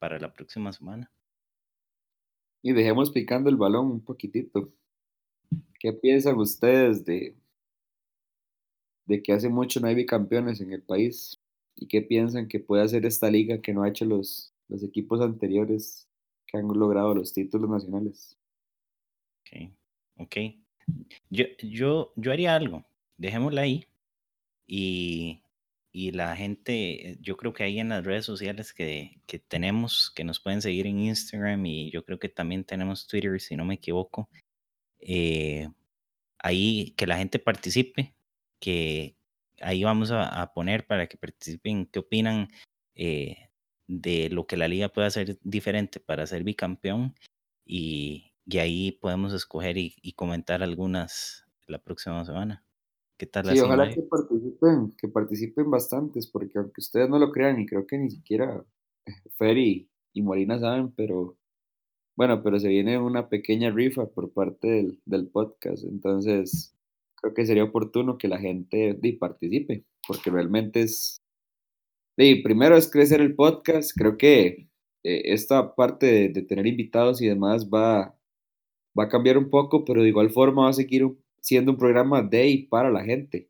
[0.00, 1.12] para la próxima semana?
[2.60, 4.72] Y dejemos picando el balón un poquitito.
[5.78, 7.36] ¿Qué piensan ustedes de,
[9.06, 11.40] de que hace mucho no hay bicampeones en el país?
[11.76, 15.20] ¿Y qué piensan que puede hacer esta liga que no ha hecho los, los equipos
[15.20, 16.08] anteriores
[16.48, 18.36] que han logrado los títulos nacionales?
[19.38, 19.70] Ok,
[20.16, 20.61] ok.
[21.30, 22.84] Yo, yo, yo haría algo,
[23.16, 23.86] dejémosla ahí
[24.66, 25.42] y,
[25.92, 30.24] y, la gente, yo creo que ahí en las redes sociales que, que, tenemos, que
[30.24, 33.74] nos pueden seguir en Instagram y yo creo que también tenemos Twitter, si no me
[33.74, 34.28] equivoco,
[35.00, 35.68] eh,
[36.38, 38.14] ahí que la gente participe,
[38.60, 39.16] que
[39.60, 42.48] ahí vamos a, a poner para que participen, qué opinan
[42.94, 43.48] eh,
[43.86, 47.14] de lo que la liga puede hacer diferente para ser bicampeón
[47.64, 52.64] y, y ahí podemos escoger y, y, comentar algunas la próxima semana.
[53.18, 53.46] ¿Qué tal?
[53.46, 53.94] Sí, ojalá Mario?
[53.94, 58.10] que participen, que participen bastantes, porque aunque ustedes no lo crean, y creo que ni
[58.10, 58.64] siquiera
[59.38, 61.36] Fer y, y Molina saben, pero
[62.16, 66.74] bueno, pero se viene una pequeña rifa por parte del, del podcast, entonces
[67.16, 71.22] creo que sería oportuno que la gente participe, porque realmente es,
[72.16, 74.68] di, primero es crecer el podcast, creo que
[75.04, 78.14] eh, esta parte de, de tener invitados y demás va,
[78.98, 81.06] va a cambiar un poco, pero de igual forma va a seguir
[81.40, 83.48] siendo un programa de y para la gente.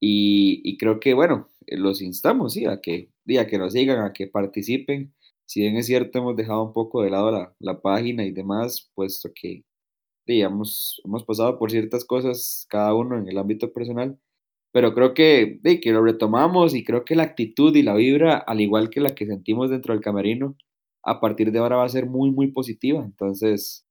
[0.00, 4.12] Y, y creo que, bueno, los instamos, sí, a que, a que nos sigan, a
[4.12, 5.14] que participen.
[5.46, 8.90] Si bien es cierto, hemos dejado un poco de lado la, la página y demás,
[8.94, 9.64] puesto que,
[10.26, 14.18] digamos, hemos pasado por ciertas cosas cada uno en el ámbito personal,
[14.72, 18.38] pero creo que, de, que lo retomamos y creo que la actitud y la vibra,
[18.38, 20.56] al igual que la que sentimos dentro del camerino,
[21.04, 23.04] a partir de ahora va a ser muy, muy positiva.
[23.04, 23.86] Entonces,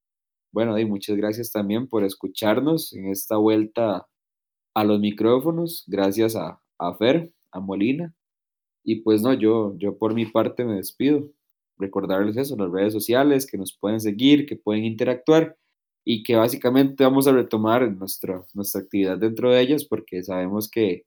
[0.52, 4.08] bueno, y muchas gracias también por escucharnos en esta vuelta
[4.74, 5.84] a los micrófonos.
[5.88, 8.14] Gracias a, a Fer, a Molina.
[8.84, 11.30] Y pues no, yo, yo por mi parte me despido.
[11.78, 15.58] Recordarles eso, las redes sociales, que nos pueden seguir, que pueden interactuar
[16.06, 21.06] y que básicamente vamos a retomar nuestra, nuestra actividad dentro de ellas porque sabemos que,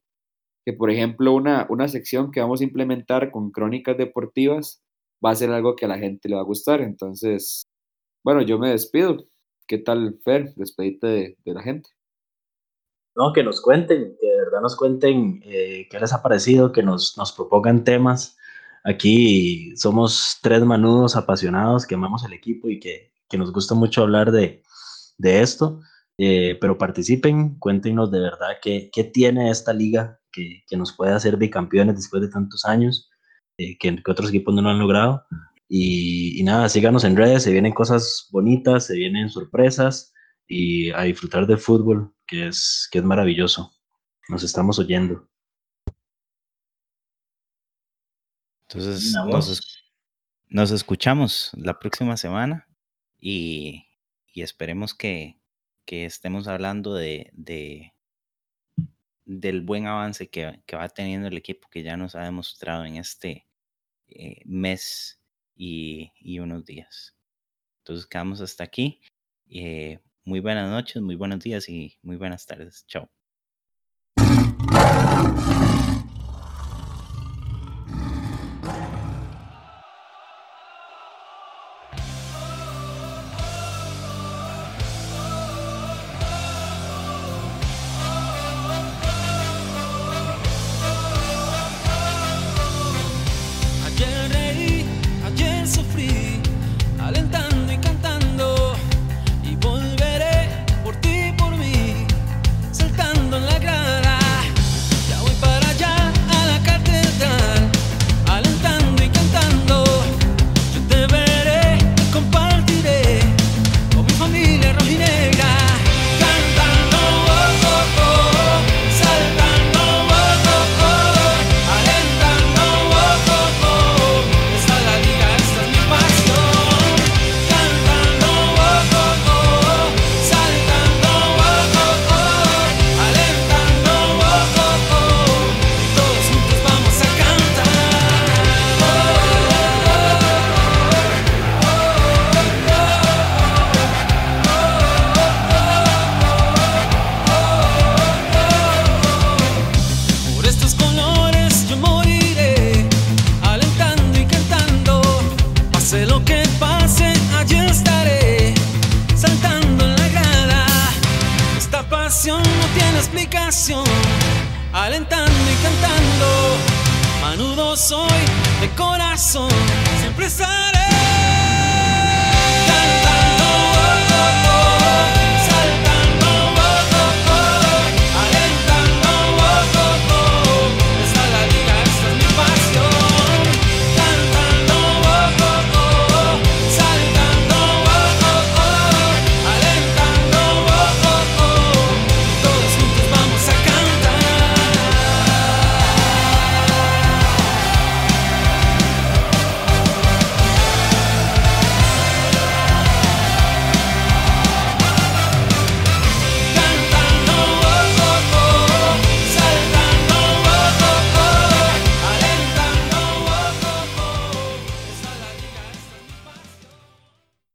[0.67, 4.83] que por ejemplo, una, una sección que vamos a implementar con crónicas deportivas
[5.25, 6.83] va a ser algo que a la gente le va a gustar.
[6.83, 7.67] Entonces,
[8.23, 9.27] bueno, yo me despido.
[9.67, 10.55] ¿Qué tal, Fer?
[10.57, 11.91] Despedite de, de la gente.
[13.17, 16.83] No, que nos cuenten, que de verdad nos cuenten eh, qué les ha parecido, que
[16.83, 18.37] nos, nos propongan temas.
[18.85, 24.03] Aquí somos tres manudos apasionados que amamos el equipo y que, que nos gusta mucho
[24.03, 24.63] hablar de,
[25.19, 25.81] de esto.
[26.19, 31.13] Eh, pero participen, cuéntenos de verdad qué, qué tiene esta liga que, que, nos puede
[31.13, 33.11] hacer bicampeones después de tantos años,
[33.57, 35.25] eh, que, que, otros equipos no lo han logrado.
[35.73, 40.13] Y, y, nada, síganos en redes, se vienen cosas bonitas, se vienen sorpresas
[40.49, 43.73] y a disfrutar del fútbol, que es, que es maravilloso.
[44.29, 45.31] Nos estamos oyendo.
[48.63, 49.15] Entonces,
[50.49, 52.67] nos, escuchamos la próxima semana
[53.21, 53.87] y,
[54.35, 55.37] esperemos que,
[55.87, 57.31] estemos hablando de,
[59.25, 63.47] del buen avance que, va teniendo el equipo que ya nos ha demostrado en este
[64.09, 65.20] eh, mes
[65.61, 67.17] y, unos días.
[67.83, 69.01] Entonces quedamos hasta aquí.
[69.49, 72.85] Eh, muy buenas noches, muy buenos días y muy buenas tardes.
[72.87, 73.11] Chao.